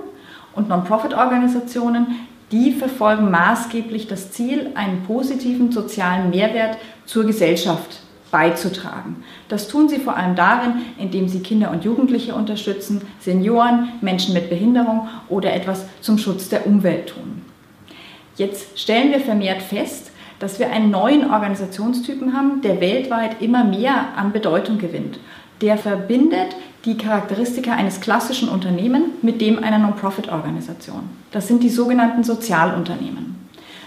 [0.55, 2.07] und Non-Profit-Organisationen,
[2.51, 8.01] die verfolgen maßgeblich das Ziel, einen positiven sozialen Mehrwert zur Gesellschaft
[8.31, 9.23] beizutragen.
[9.49, 14.49] Das tun sie vor allem darin, indem sie Kinder und Jugendliche unterstützen, Senioren, Menschen mit
[14.49, 17.41] Behinderung oder etwas zum Schutz der Umwelt tun.
[18.37, 24.07] Jetzt stellen wir vermehrt fest, dass wir einen neuen Organisationstypen haben, der weltweit immer mehr
[24.15, 25.19] an Bedeutung gewinnt.
[25.61, 26.55] Der verbindet
[26.85, 31.03] die Charakteristika eines klassischen Unternehmens mit dem einer Non-Profit-Organisation.
[31.31, 33.40] Das sind die sogenannten Sozialunternehmen.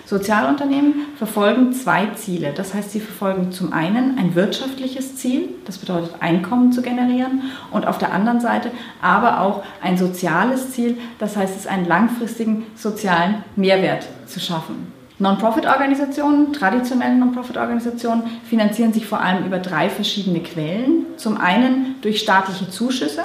[0.07, 2.52] Sozialunternehmen verfolgen zwei Ziele.
[2.55, 7.86] Das heißt, sie verfolgen zum einen ein wirtschaftliches Ziel, das bedeutet Einkommen zu generieren, und
[7.86, 13.44] auf der anderen Seite aber auch ein soziales Ziel, das heißt es einen langfristigen sozialen
[13.57, 14.92] Mehrwert zu schaffen.
[15.18, 21.07] Non-Profit-Organisationen, traditionelle Non-Profit-Organisationen finanzieren sich vor allem über drei verschiedene Quellen.
[21.16, 23.22] Zum einen durch staatliche Zuschüsse,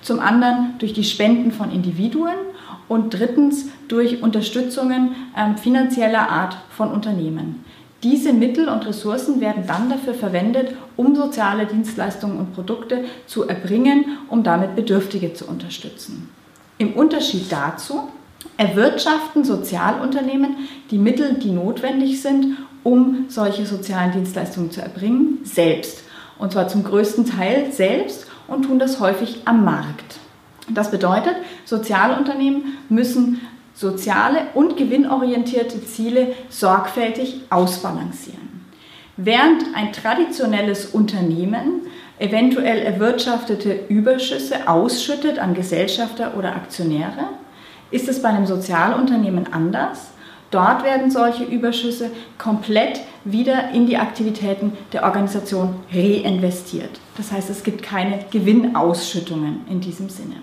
[0.00, 2.34] zum anderen durch die Spenden von Individuen
[2.88, 7.64] und drittens durch Unterstützungen äh, finanzieller Art von Unternehmen.
[8.02, 14.18] Diese Mittel und Ressourcen werden dann dafür verwendet, um soziale Dienstleistungen und Produkte zu erbringen,
[14.28, 16.28] um damit Bedürftige zu unterstützen.
[16.78, 18.08] Im Unterschied dazu
[18.58, 20.56] erwirtschaften Sozialunternehmen
[20.90, 26.04] die Mittel, die notwendig sind, um solche sozialen Dienstleistungen zu erbringen, selbst.
[26.38, 30.18] Und zwar zum größten Teil selbst und tun das häufig am Markt.
[30.68, 33.40] Das bedeutet, Sozialunternehmen müssen
[33.74, 38.64] soziale und gewinnorientierte Ziele sorgfältig ausbalancieren.
[39.16, 41.82] Während ein traditionelles Unternehmen
[42.18, 47.28] eventuell erwirtschaftete Überschüsse ausschüttet an Gesellschafter oder Aktionäre,
[47.90, 50.10] ist es bei einem Sozialunternehmen anders.
[50.50, 57.00] Dort werden solche Überschüsse komplett wieder in die Aktivitäten der Organisation reinvestiert.
[57.16, 60.36] Das heißt, es gibt keine Gewinnausschüttungen in diesem Sinne.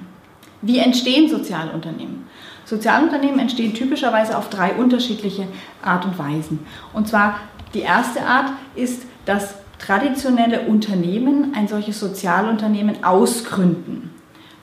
[0.64, 2.26] Wie entstehen Sozialunternehmen?
[2.64, 5.46] Sozialunternehmen entstehen typischerweise auf drei unterschiedliche
[5.84, 6.66] Art und Weisen.
[6.94, 7.40] Und zwar
[7.74, 14.12] die erste Art ist, dass traditionelle Unternehmen ein solches Sozialunternehmen ausgründen.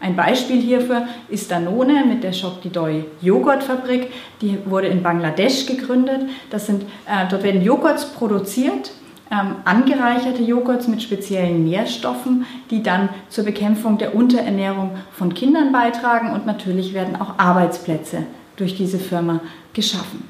[0.01, 4.11] Ein Beispiel hierfür ist Danone mit der Shoktidoy Joghurtfabrik.
[4.41, 6.23] Die wurde in Bangladesch gegründet.
[6.49, 8.93] Das sind, äh, dort werden Joghurts produziert,
[9.31, 16.33] ähm, angereicherte Joghurts mit speziellen Nährstoffen, die dann zur Bekämpfung der Unterernährung von Kindern beitragen
[16.33, 18.25] und natürlich werden auch Arbeitsplätze
[18.57, 19.41] durch diese Firma
[19.73, 20.25] geschaffen.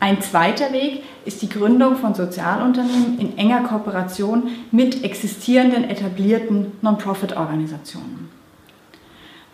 [0.00, 8.30] Ein zweiter Weg ist die Gründung von Sozialunternehmen in enger Kooperation mit existierenden etablierten Non-Profit-Organisationen.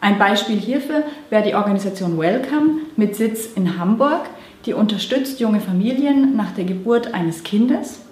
[0.01, 4.27] Ein Beispiel hierfür wäre die Organisation Welcome mit Sitz in Hamburg,
[4.67, 8.06] die unterstützt junge Familien nach der Geburt eines Kindes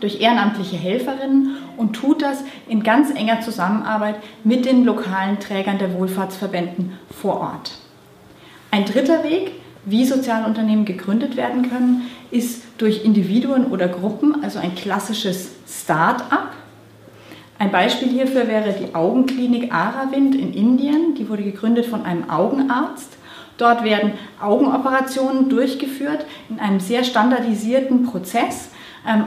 [0.00, 5.94] durch ehrenamtliche Helferinnen und tut das in ganz enger Zusammenarbeit mit den lokalen Trägern der
[5.94, 7.72] Wohlfahrtsverbänden vor Ort.
[8.70, 9.52] Ein dritter Weg,
[9.84, 16.52] wie Sozialunternehmen gegründet werden können, ist durch Individuen oder Gruppen, also ein klassisches Start-up.
[17.58, 21.14] Ein Beispiel hierfür wäre die Augenklinik Aravind in Indien.
[21.14, 23.16] Die wurde gegründet von einem Augenarzt.
[23.58, 28.69] Dort werden Augenoperationen durchgeführt in einem sehr standardisierten Prozess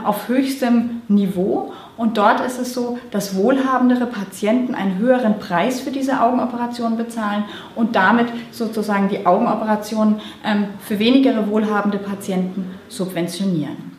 [0.04, 1.72] auf höchstem Niveau.
[1.96, 7.44] Und dort ist es so, dass wohlhabendere Patienten einen höheren Preis für diese Augenoperation bezahlen
[7.74, 13.94] und damit sozusagen die Augenoperation ähm, für weniger wohlhabende Patienten subventionieren.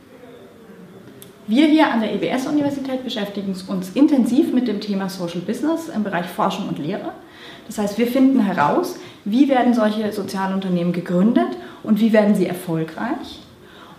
[1.47, 6.25] Wir hier an der EBS-Universität beschäftigen uns intensiv mit dem Thema Social Business im Bereich
[6.25, 7.11] Forschung und Lehre.
[7.67, 11.49] Das heißt, wir finden heraus, wie werden solche Sozialunternehmen gegründet
[11.83, 13.44] und wie werden sie erfolgreich.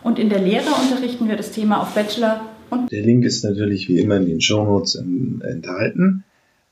[0.07, 2.93] Und in der Lehre unterrichten wir das Thema auf Bachelor und.
[2.93, 6.23] Der Link ist natürlich wie immer in den Show Notes enthalten.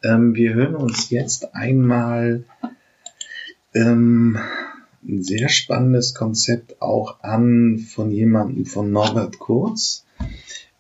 [0.05, 2.45] Ähm, wir hören uns jetzt einmal
[3.75, 4.39] ähm,
[5.03, 10.05] ein sehr spannendes Konzept auch an von jemandem von Norbert Kurz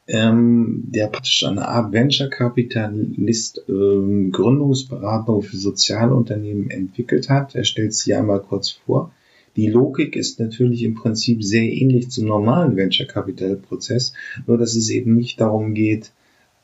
[0.06, 7.54] ähm, der praktisch eine Art Venture-Kapitalist ähm, Gründungsberatung für Sozialunternehmen entwickelt hat.
[7.54, 9.10] Er stellt sie einmal kurz vor.
[9.56, 14.12] Die Logik ist natürlich im Prinzip sehr ähnlich zum normalen Venture-Capital-Prozess,
[14.46, 16.12] nur dass es eben nicht darum geht,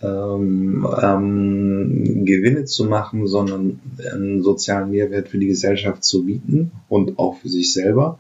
[0.02, 3.80] ähm, ähm, Gewinne zu machen, sondern
[4.12, 8.18] einen sozialen Mehrwert für die Gesellschaft zu bieten und auch für sich selber.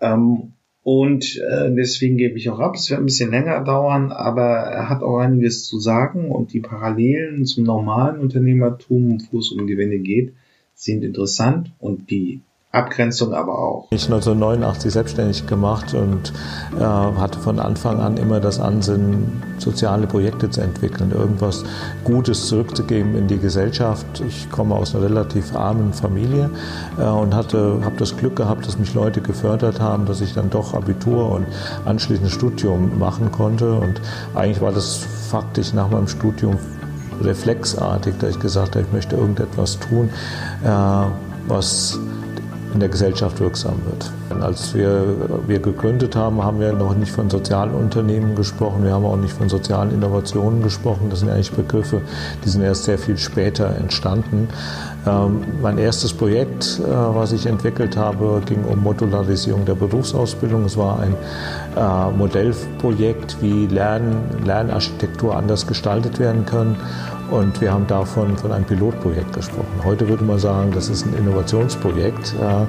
[0.00, 0.52] Ähm,
[0.82, 2.74] und äh, deswegen gebe ich auch ab.
[2.74, 6.60] Es wird ein bisschen länger dauern, aber er hat auch einiges zu sagen und die
[6.60, 10.32] Parallelen zum normalen Unternehmertum, wo es um Gewinne geht,
[10.74, 12.40] sind interessant und die
[12.72, 13.86] Abgrenzung aber auch.
[13.90, 16.32] Ich 1989 selbstständig gemacht und
[16.78, 21.64] äh, hatte von Anfang an immer das Ansinnen, soziale Projekte zu entwickeln, irgendwas
[22.04, 24.06] Gutes zurückzugeben in die Gesellschaft.
[24.20, 26.48] Ich komme aus einer relativ armen Familie
[26.96, 30.48] äh, und hatte, habe das Glück gehabt, dass mich Leute gefördert haben, dass ich dann
[30.48, 31.46] doch Abitur und
[31.86, 33.74] anschließend Studium machen konnte.
[33.74, 34.00] Und
[34.36, 36.56] eigentlich war das faktisch nach meinem Studium
[37.20, 40.08] reflexartig, da ich gesagt habe, ich möchte irgendetwas tun,
[40.64, 40.68] äh,
[41.48, 41.98] was
[42.72, 44.10] in der Gesellschaft wirksam wird.
[44.42, 45.04] Als wir,
[45.46, 49.34] wir gegründet haben, haben wir noch nicht von sozialen Unternehmen gesprochen, wir haben auch nicht
[49.34, 51.08] von sozialen Innovationen gesprochen.
[51.10, 52.00] Das sind eigentlich Begriffe,
[52.44, 54.48] die sind erst sehr viel später entstanden.
[55.06, 60.64] Ähm, mein erstes Projekt, äh, was ich entwickelt habe, ging um Modularisierung der Berufsausbildung.
[60.64, 61.14] Es war ein
[61.76, 66.76] äh, Modellprojekt, wie Lern, Lernarchitektur anders gestaltet werden kann.
[67.30, 69.84] Und wir haben davon von einem Pilotprojekt gesprochen.
[69.84, 72.66] Heute würde man sagen, das ist ein Innovationsprojekt, äh,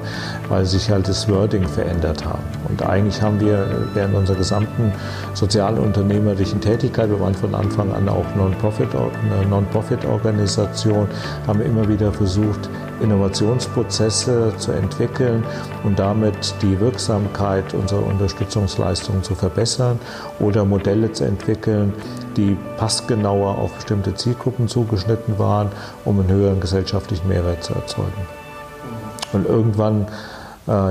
[0.48, 2.44] weil sich halt das Wording verändert haben.
[2.72, 4.92] Und eigentlich haben wir während unserer gesamten
[5.34, 11.06] sozialunternehmerischen Tätigkeit, wir waren von Anfang an auch Non-Profit, eine Non-Profit-Organisation,
[11.46, 12.70] haben immer wieder versucht,
[13.02, 15.44] Innovationsprozesse zu entwickeln
[15.84, 19.98] und damit die Wirksamkeit unserer Unterstützungsleistungen zu verbessern
[20.40, 21.92] oder Modelle zu entwickeln,
[22.38, 25.68] die passgenauer auf bestimmte Zielgruppen zugeschnitten waren,
[26.06, 28.26] um einen höheren gesellschaftlichen Mehrwert zu erzeugen.
[29.34, 30.06] Und irgendwann, äh,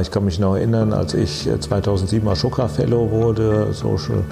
[0.02, 4.24] ich kann mich noch erinnern, als ich 2007 Ashoka Fellow wurde, Social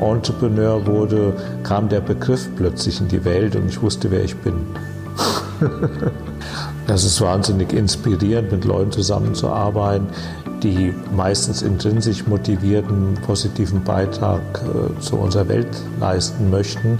[0.00, 1.34] Entrepreneur wurde,
[1.64, 4.54] kam der Begriff plötzlich in die Welt und ich wusste, wer ich bin.
[6.86, 10.06] Das ist wahnsinnig inspirierend, mit Leuten zusammenzuarbeiten,
[10.62, 15.68] die meistens intrinsisch motivierten positiven Beitrag äh, zu unserer Welt
[16.00, 16.98] leisten möchten.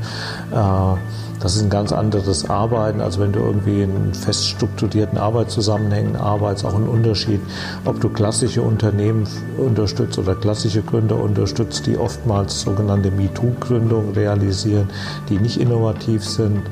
[0.52, 0.96] Äh,
[1.40, 6.64] das ist ein ganz anderes Arbeiten, als wenn du irgendwie in fest strukturierten Arbeitszusammenhängen arbeitest.
[6.64, 7.40] Auch ein Unterschied,
[7.84, 9.28] ob du klassische Unternehmen
[9.58, 14.88] unterstützt oder klassische Gründer unterstützt, die oftmals sogenannte MeToo-Gründungen realisieren,
[15.28, 16.62] die nicht innovativ sind,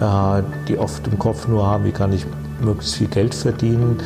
[0.00, 2.26] äh, die oft im Kopf nur haben, wie kann ich
[2.62, 3.96] möglichst viel Geld verdienen.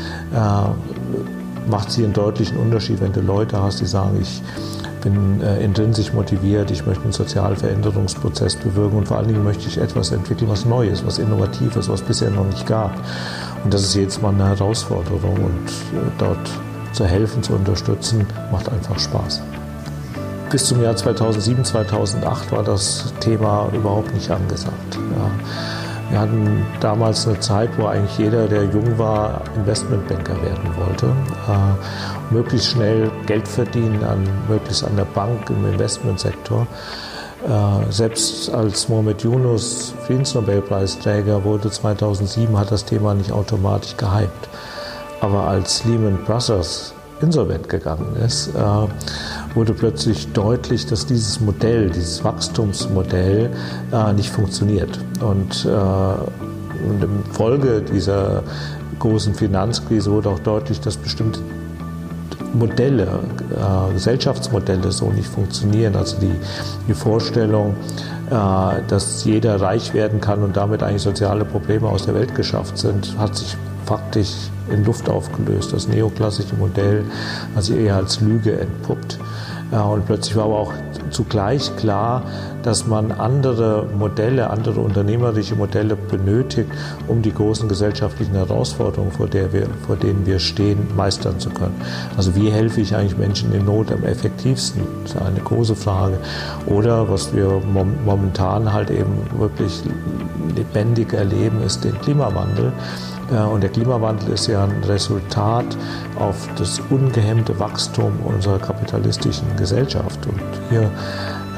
[1.66, 4.42] Macht sie einen deutlichen Unterschied, wenn du Leute hast, die sagen, ich
[5.02, 9.68] bin äh, intrinsisch motiviert, ich möchte einen sozialen Veränderungsprozess bewirken und vor allen Dingen möchte
[9.68, 12.92] ich etwas entwickeln, was Neues, was Innovatives, was bisher noch nicht gab.
[13.62, 16.50] Und das ist jedes Mal eine Herausforderung und äh, dort
[16.92, 19.42] zu helfen, zu unterstützen, macht einfach Spaß.
[20.50, 24.98] Bis zum Jahr 2007, 2008 war das Thema überhaupt nicht angesagt.
[25.16, 25.30] Ja.
[26.10, 31.06] Wir hatten damals eine Zeit, wo eigentlich jeder, der jung war, Investmentbanker werden wollte.
[31.06, 36.66] Äh, möglichst schnell Geld verdienen, an, möglichst an der Bank, im Investmentsektor.
[37.44, 44.48] Äh, selbst als Mohamed Yunus Friedensnobelpreisträger wurde 2007, hat das Thema nicht automatisch gehypt.
[45.20, 52.22] Aber als Lehman Brothers insolvent gegangen ist, äh, wurde plötzlich deutlich, dass dieses Modell, dieses
[52.24, 53.50] Wachstumsmodell
[53.92, 54.98] äh, nicht funktioniert.
[55.20, 55.68] Und, äh,
[56.88, 58.42] und in Folge dieser
[58.98, 61.40] großen Finanzkrise wurde auch deutlich, dass bestimmte
[62.54, 63.06] Modelle,
[63.92, 65.94] Gesellschaftsmodelle so nicht funktionieren.
[65.94, 66.32] Also die,
[66.88, 67.74] die Vorstellung,
[68.30, 73.18] dass jeder reich werden kann und damit eigentlich soziale Probleme aus der Welt geschafft sind,
[73.18, 75.72] hat sich faktisch in Luft aufgelöst.
[75.72, 77.04] Das neoklassische Modell
[77.54, 79.18] hat sich eher als Lüge entpuppt.
[79.72, 80.72] Und plötzlich war aber auch
[81.10, 82.22] zugleich klar,
[82.62, 86.70] dass man andere Modelle, andere unternehmerische Modelle benötigt,
[87.08, 91.74] um die großen gesellschaftlichen Herausforderungen, vor, der wir, vor denen wir stehen, meistern zu können.
[92.16, 94.82] Also wie helfe ich eigentlich Menschen in Not am effektivsten?
[95.02, 96.18] Das ist eine große Frage.
[96.66, 97.60] Oder was wir
[98.04, 99.82] momentan halt eben wirklich
[100.54, 102.72] lebendig erleben, ist den Klimawandel.
[103.30, 105.76] Und der Klimawandel ist ja ein Resultat
[106.18, 110.26] auf das ungehemmte Wachstum unserer kapitalistischen Gesellschaft.
[110.26, 110.90] Und hier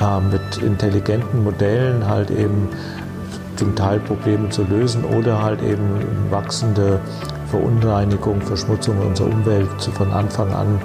[0.01, 2.69] äh, mit intelligenten Modellen halt eben
[3.57, 5.85] zum Teil Probleme zu lösen oder halt eben
[6.31, 7.01] wachsende
[7.51, 10.81] Verunreinigung, Verschmutzung unserer Umwelt von Anfang an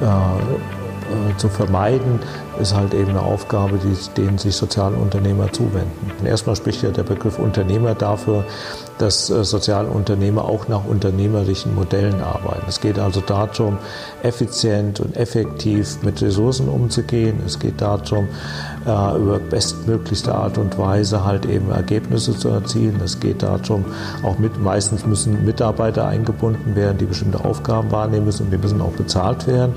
[0.00, 2.20] äh, äh, zu vermeiden,
[2.60, 6.26] ist halt eben eine Aufgabe, die, denen sich Sozialunternehmer zuwenden.
[6.26, 8.44] Erstmal spricht ja der Begriff Unternehmer dafür,
[8.98, 12.64] dass äh, Sozialunternehmer auch nach unternehmerischen Modellen arbeiten.
[12.68, 13.78] Es geht also darum,
[14.22, 17.40] effizient und effektiv mit Ressourcen umzugehen.
[17.46, 18.28] Es geht darum,
[18.86, 23.00] äh, über bestmöglichste Art und Weise halt eben Ergebnisse zu erzielen.
[23.04, 23.84] Es geht darum,
[24.22, 28.80] auch mit, meistens müssen Mitarbeiter eingebunden werden, die bestimmte Aufgaben wahrnehmen müssen und die müssen
[28.80, 29.74] auch bezahlt werden.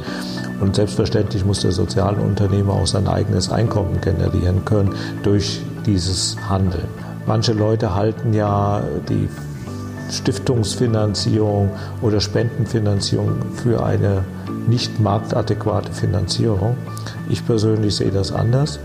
[0.60, 6.88] Und selbstverständlich muss der Sozialunternehmer auch sein eigenes Einkommen generieren können durch dieses Handeln.
[7.26, 9.30] Manche Leute halten ja die
[10.12, 14.26] Stiftungsfinanzierung oder Spendenfinanzierung für eine
[14.68, 16.76] nicht marktadäquate Finanzierung.
[17.30, 18.80] Ich persönlich sehe das anders.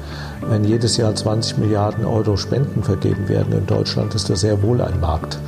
[0.49, 4.81] Wenn jedes Jahr 20 Milliarden Euro Spenden vergeben werden in Deutschland, ist das sehr wohl
[4.81, 5.39] ein Markt.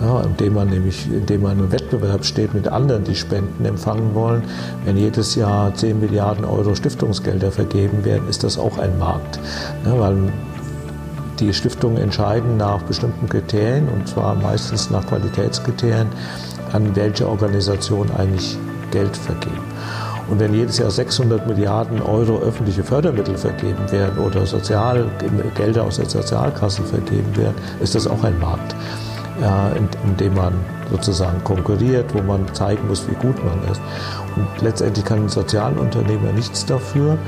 [0.00, 4.42] Ja, indem man nämlich, indem man im Wettbewerb steht mit anderen, die Spenden empfangen wollen.
[4.84, 9.38] Wenn jedes Jahr 10 Milliarden Euro Stiftungsgelder vergeben werden, ist das auch ein Markt.
[9.86, 10.32] Ja, weil
[11.38, 16.08] die Stiftungen entscheiden nach bestimmten Kriterien, und zwar meistens nach Qualitätskriterien,
[16.72, 18.58] an welche Organisation eigentlich
[18.90, 19.62] Geld vergeben.
[20.32, 25.04] Und wenn jedes Jahr 600 Milliarden Euro öffentliche Fördermittel vergeben werden oder Sozial,
[25.56, 28.74] Gelder aus der Sozialkasse vergeben werden, ist das auch ein Markt,
[29.76, 30.54] in, in dem man
[30.90, 33.82] sozusagen konkurriert, wo man zeigen muss, wie gut man ist.
[34.34, 37.18] Und letztendlich kann ein Sozialunternehmer nichts dafür,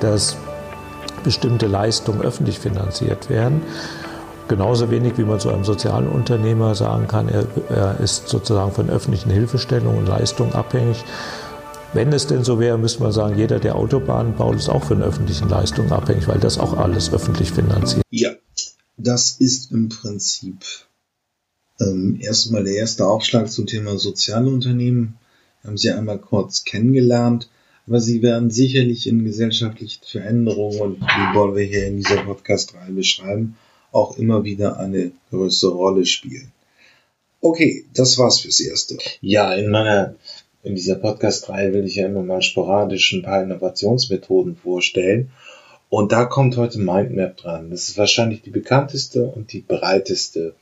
[0.00, 0.36] dass
[1.24, 3.62] bestimmte Leistungen öffentlich finanziert werden.
[4.48, 8.90] Genauso wenig wie man zu einem sozialen Unternehmer sagen kann, er, er ist sozusagen von
[8.90, 11.04] öffentlichen Hilfestellungen und Leistungen abhängig.
[11.92, 15.02] Wenn es denn so wäre, müsste man sagen, jeder, der Autobahnen baut, ist auch von
[15.02, 18.04] öffentlichen Leistungen abhängig, weil das auch alles öffentlich finanziert.
[18.10, 18.30] Ja,
[18.96, 20.64] das ist im Prinzip
[21.80, 25.18] ähm, erstmal der erste Aufschlag zum Thema Sozialunternehmen.
[25.62, 27.48] Wir haben Sie einmal kurz kennengelernt
[27.90, 32.92] aber sie werden sicherlich in gesellschaftlichen Veränderungen und wie wollen wir hier in dieser Podcast-Reihe
[32.92, 33.56] beschreiben,
[33.90, 36.52] auch immer wieder eine größere Rolle spielen.
[37.40, 38.96] Okay, das war's fürs Erste.
[39.20, 40.14] Ja, in meiner,
[40.62, 45.30] in dieser Podcast-Reihe will ich ja immer mal sporadisch ein paar Innovationsmethoden vorstellen.
[45.88, 47.70] Und da kommt heute Mindmap dran.
[47.70, 50.54] Das ist wahrscheinlich die bekannteste und die breiteste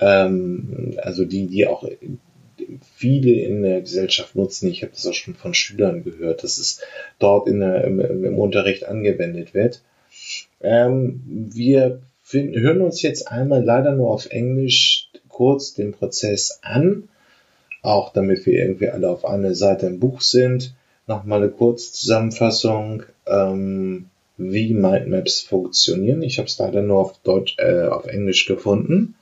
[0.00, 1.88] ähm, also die, die auch
[2.94, 4.68] viele in der Gesellschaft nutzen.
[4.68, 6.80] Ich habe das auch schon von Schülern gehört, dass es
[7.18, 9.82] dort der, im, im Unterricht angewendet wird.
[10.60, 17.08] Ähm, wir finden, hören uns jetzt einmal leider nur auf Englisch kurz den Prozess an,
[17.84, 20.74] auch damit wir irgendwie alle auf einer Seite im Buch sind.
[21.06, 24.06] Nochmal eine Kurzzusammenfassung, ähm,
[24.36, 26.22] wie Mindmaps funktionieren.
[26.22, 29.14] Ich habe es leider nur auf Deutsch, äh, auf Englisch gefunden.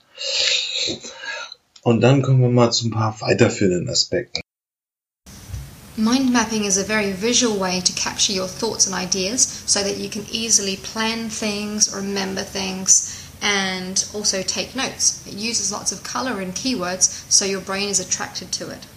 [1.83, 4.41] Und dann kommen wir mal zu ein paar weiterführenden Aspekten.
[5.95, 9.97] Mind mapping is a very visual way to capture your thoughts and ideas so that
[9.97, 15.27] you can easily plan things, remember things, and also take notes.
[15.27, 18.87] It uses lots of color and keywords so your brain is attracted to it.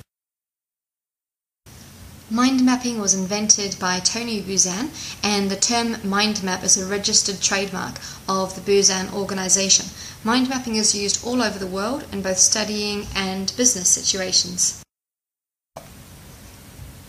[2.31, 4.91] Mind mapping was invented by Tony Buzan,
[5.23, 9.87] and the term mind map is a registered trademark of the Buzan organization.
[10.25, 14.83] Mind mapping is used all over the world in both studying and business situations.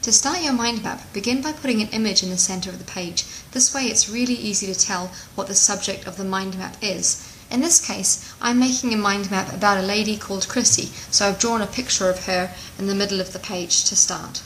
[0.08, 2.90] To start your mind map, begin by putting an image in the center of the
[2.90, 3.26] page.
[3.52, 7.30] This way it's really easy to tell what the subject of the mind map is.
[7.52, 11.40] In this case, I'm making a mind map about a lady called Chrissy, so I've
[11.40, 14.42] drawn a picture of her in the middle of the page to start.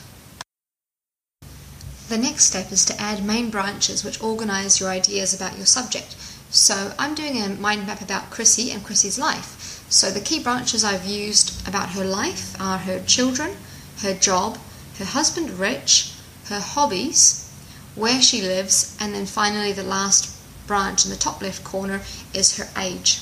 [2.08, 6.16] The next step is to add main branches which organize your ideas about your subject.
[6.50, 9.86] So I'm doing a mind map about Chrissy and Chrissy's life.
[9.88, 13.58] So the key branches I've used about her life are her children,
[13.98, 14.58] her job,
[15.02, 16.12] her husband Rich,
[16.46, 17.50] her hobbies,
[17.96, 20.30] where she lives, and then finally the last
[20.68, 23.20] branch in the top left corner is her age.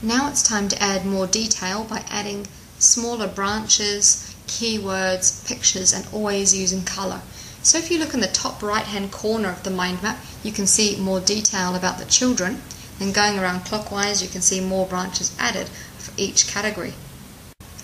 [0.00, 2.46] Now it's time to add more detail by adding
[2.78, 7.20] smaller branches, keywords, pictures, and always using color.
[7.62, 10.50] So if you look in the top right hand corner of the mind map, you
[10.50, 12.62] can see more detail about the children.
[12.98, 15.68] Then going around clockwise, you can see more branches added
[15.98, 16.94] for each category.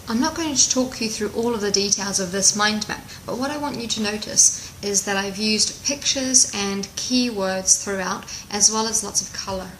[0.08, 3.04] I'm not going to talk you through all of the details of this mind map,
[3.24, 8.24] but what I want you to notice is that I've used pictures and keywords throughout,
[8.50, 9.70] as well as lots of color.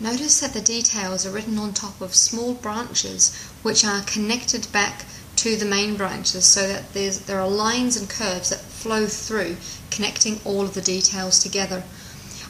[0.00, 5.04] Notice that the details are written on top of small branches which are connected back
[5.36, 9.58] to the main branches so that there are lines and curves that flow through,
[9.90, 11.82] connecting all of the details together.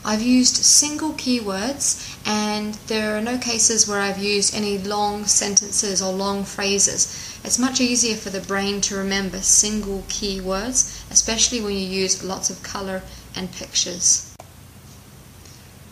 [0.09, 6.01] I've used single keywords and there are no cases where I've used any long sentences
[6.01, 7.39] or long phrases.
[7.43, 12.49] It's much easier for the brain to remember single keywords, especially when you use lots
[12.49, 13.03] of color
[13.35, 14.35] and pictures.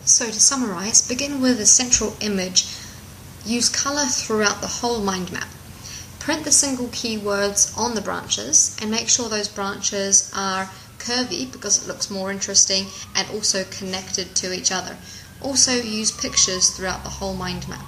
[0.04, 2.66] So to summarize, begin with a central image.
[3.46, 5.46] Use color throughout the whole mind map.
[6.18, 11.82] Print the single keywords on the branches and make sure those branches are curvy because
[11.82, 14.96] it looks more interesting and also connected to each other.
[15.42, 17.84] Also use pictures throughout the whole mind map.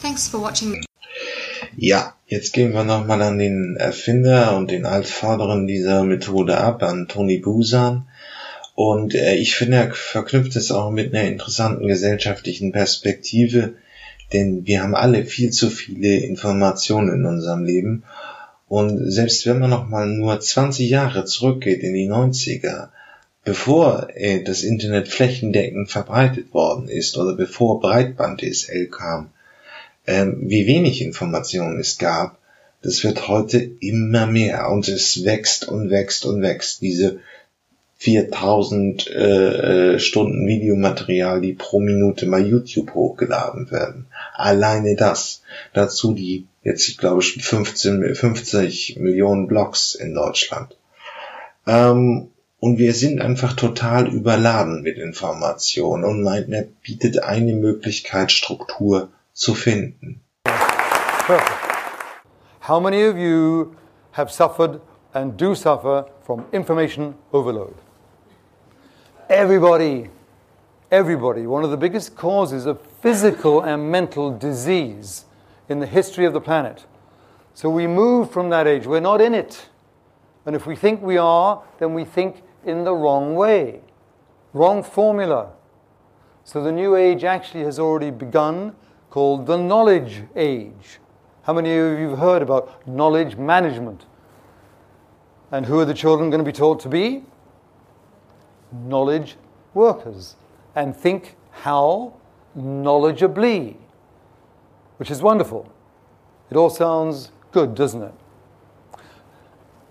[0.00, 0.84] Thanks for watching.
[1.76, 7.08] Ja, jetzt gehen wir nochmal an den Erfinder und den Altvorderen dieser Methode ab, an
[7.08, 8.06] Tony Busan.
[8.74, 13.74] Und äh, ich finde, er verknüpft es auch mit einer interessanten gesellschaftlichen Perspektive,
[14.32, 18.04] denn wir haben alle viel zu viele Informationen in unserem Leben.
[18.68, 22.88] Und selbst wenn man noch mal nur 20 Jahre zurückgeht in die 90er,
[23.44, 29.30] bevor äh, das Internet flächendeckend verbreitet worden ist oder bevor Breitband DSL kam,
[30.06, 32.38] ähm, wie wenig Informationen es gab,
[32.82, 36.82] das wird heute immer mehr und es wächst und wächst und wächst.
[36.82, 37.20] Diese
[37.98, 44.06] 4000 äh, äh, Stunden Videomaterial, die pro Minute mal YouTube hochgeladen werden.
[44.34, 45.42] Alleine das.
[45.72, 50.76] Dazu die jetzt, ich glaube, schon 15, 50 Millionen Blogs in Deutschland.
[51.66, 59.10] Ähm, und wir sind einfach total überladen mit Informationen und MindMap bietet eine Möglichkeit, Struktur
[59.32, 60.22] zu finden.
[62.66, 63.72] How many of you
[64.12, 64.80] have suffered
[65.12, 67.74] and do suffer from information overload?
[69.28, 70.10] Everybody,
[70.90, 71.46] everybody.
[71.46, 75.25] One of the biggest causes of physical and mental disease
[75.68, 76.86] in the history of the planet.
[77.54, 78.86] So we move from that age.
[78.86, 79.68] We're not in it.
[80.44, 83.80] And if we think we are, then we think in the wrong way,
[84.52, 85.52] wrong formula.
[86.44, 88.76] So the new age actually has already begun,
[89.10, 91.00] called the knowledge age.
[91.42, 94.04] How many of you have heard about knowledge management?
[95.50, 97.24] And who are the children going to be taught to be?
[98.72, 99.36] Knowledge
[99.74, 100.36] workers.
[100.74, 102.14] And think how
[102.58, 103.76] knowledgeably,
[104.98, 105.70] which is wonderful.
[106.50, 108.14] It all sounds good, doesn't it?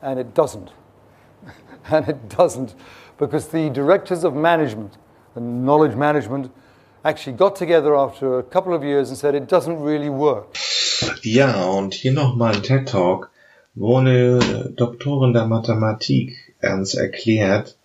[0.02, 0.72] And it doesn't.
[1.92, 2.76] and it doesn't,
[3.18, 4.98] because the directors of management
[5.36, 6.52] and knowledge management
[7.04, 10.58] actually got together after a couple of years and said it doesn't really work.
[11.24, 13.30] Ja, und hier nochmal ein TED Talk,
[13.76, 17.76] wo eine Doktorin der Mathematik ernst erklärt,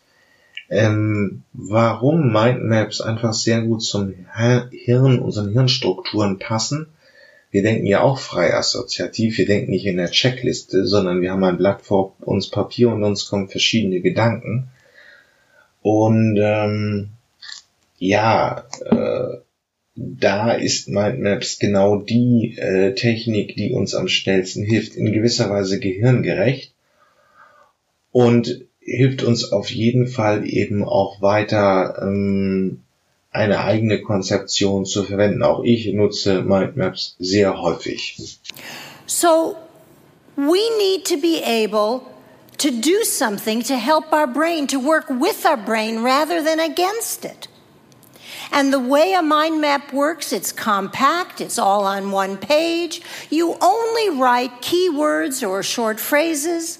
[0.70, 4.14] ähm, warum Mindmaps einfach sehr gut zum
[4.70, 6.86] Hirn, unseren Hirnstrukturen passen.
[7.50, 11.42] Wir denken ja auch frei assoziativ, wir denken nicht in der Checkliste, sondern wir haben
[11.42, 14.68] ein Blatt vor uns Papier und uns kommen verschiedene Gedanken.
[15.82, 17.10] Und ähm,
[17.98, 19.38] ja, äh,
[19.96, 25.80] da ist Mindmaps genau die äh, Technik, die uns am schnellsten hilft, in gewisser Weise
[25.80, 26.72] gehirngerecht
[28.12, 32.82] und hilft uns auf jeden Fall eben auch weiter ähm,
[33.30, 35.42] eine eigene Konzeption zu verwenden.
[35.42, 38.38] Auch ich nutze Mindmaps sehr häufig.
[39.06, 39.56] So
[40.36, 42.02] we need to be able
[42.58, 47.24] to do something to help our brain, to work with our brain rather than against
[47.24, 47.48] it.
[48.52, 53.00] And the way a mind map works, it's compact, it's all on one page.
[53.30, 56.78] You only write keywords or short phrases.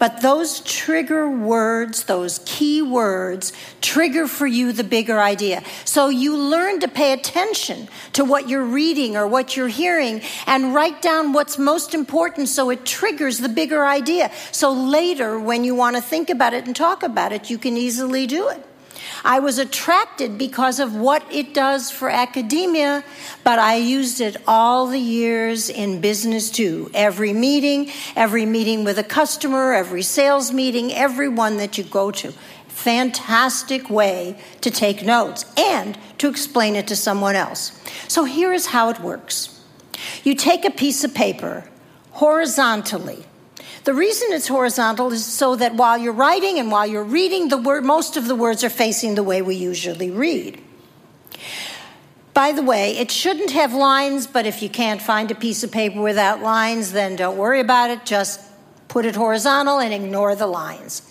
[0.00, 5.62] But those trigger words, those key words, trigger for you the bigger idea.
[5.84, 10.74] So you learn to pay attention to what you're reading or what you're hearing and
[10.74, 14.32] write down what's most important so it triggers the bigger idea.
[14.52, 17.76] So later, when you want to think about it and talk about it, you can
[17.76, 18.69] easily do it.
[19.24, 23.04] I was attracted because of what it does for academia,
[23.44, 26.90] but I used it all the years in business too.
[26.94, 32.10] Every meeting, every meeting with a customer, every sales meeting, every one that you go
[32.12, 32.32] to.
[32.68, 37.78] Fantastic way to take notes and to explain it to someone else.
[38.08, 39.62] So here is how it works.
[40.24, 41.68] You take a piece of paper
[42.12, 43.26] horizontally
[43.84, 47.58] the reason it's horizontal is so that while you're writing and while you're reading, the
[47.58, 50.60] word, most of the words are facing the way we usually read.
[52.34, 55.72] By the way, it shouldn't have lines, but if you can't find a piece of
[55.72, 58.04] paper without lines, then don't worry about it.
[58.04, 58.40] Just
[58.88, 61.02] put it horizontal and ignore the lines.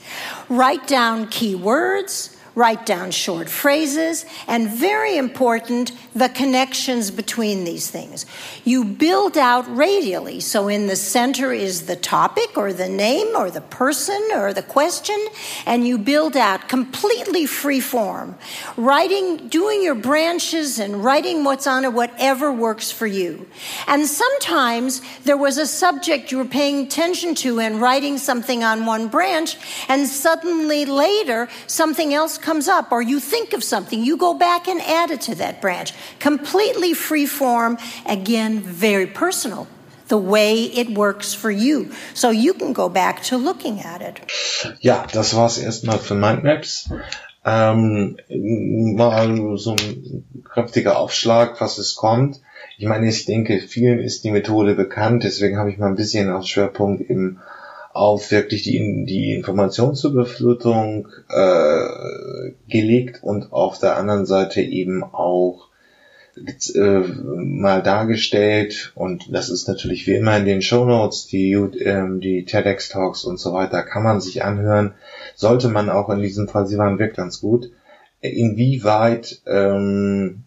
[0.48, 7.90] Write down key words write down short phrases, and very important, the connections between these
[7.90, 8.26] things.
[8.66, 13.50] You build out radially, so in the center is the topic or the name or
[13.50, 15.18] the person or the question,
[15.66, 18.36] and you build out completely free form,
[18.76, 23.48] writing, doing your branches and writing what's on it, whatever works for you.
[23.88, 28.86] And sometimes there was a subject you were paying attention to and writing something on
[28.86, 29.56] one branch,
[29.88, 34.68] and suddenly later something else comes up or you think of something, you go back
[34.68, 35.94] and add it to that branch.
[36.20, 39.68] Completely free form, again, very personal.
[40.08, 41.92] The way it works for you.
[42.16, 44.20] So you can go back to looking at it.
[44.82, 46.90] Ja, das war's erstmal für Mindmaps.
[47.46, 48.18] Ähm,
[48.98, 52.42] mal so ein kräftiger Aufschlag, was es kommt.
[52.80, 56.32] Ich meine, ich denke, vielen ist die Methode bekannt, deswegen habe ich mal ein bisschen
[56.32, 57.40] auf Schwerpunkt im
[57.92, 65.70] auf wirklich die, die Informationsüberflutung äh, gelegt und auf der anderen Seite eben auch
[66.76, 68.92] äh, mal dargestellt.
[68.96, 73.24] Und das ist natürlich wie immer in den Show Notes die ähm, die TEDx Talks
[73.26, 74.94] und so weiter kann man sich anhören.
[75.36, 77.72] Sollte man auch in diesem Fall sie waren wirklich ganz gut.
[78.22, 80.44] Inwieweit ähm,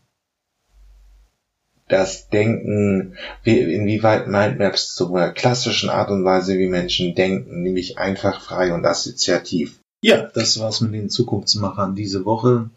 [1.92, 8.40] das Denken, wie, inwieweit Mindmaps zur klassischen Art und Weise, wie Menschen denken, nämlich einfach
[8.40, 9.78] frei und assoziativ.
[10.02, 12.70] Ja, das war's mit den Zukunftsmachern diese Woche.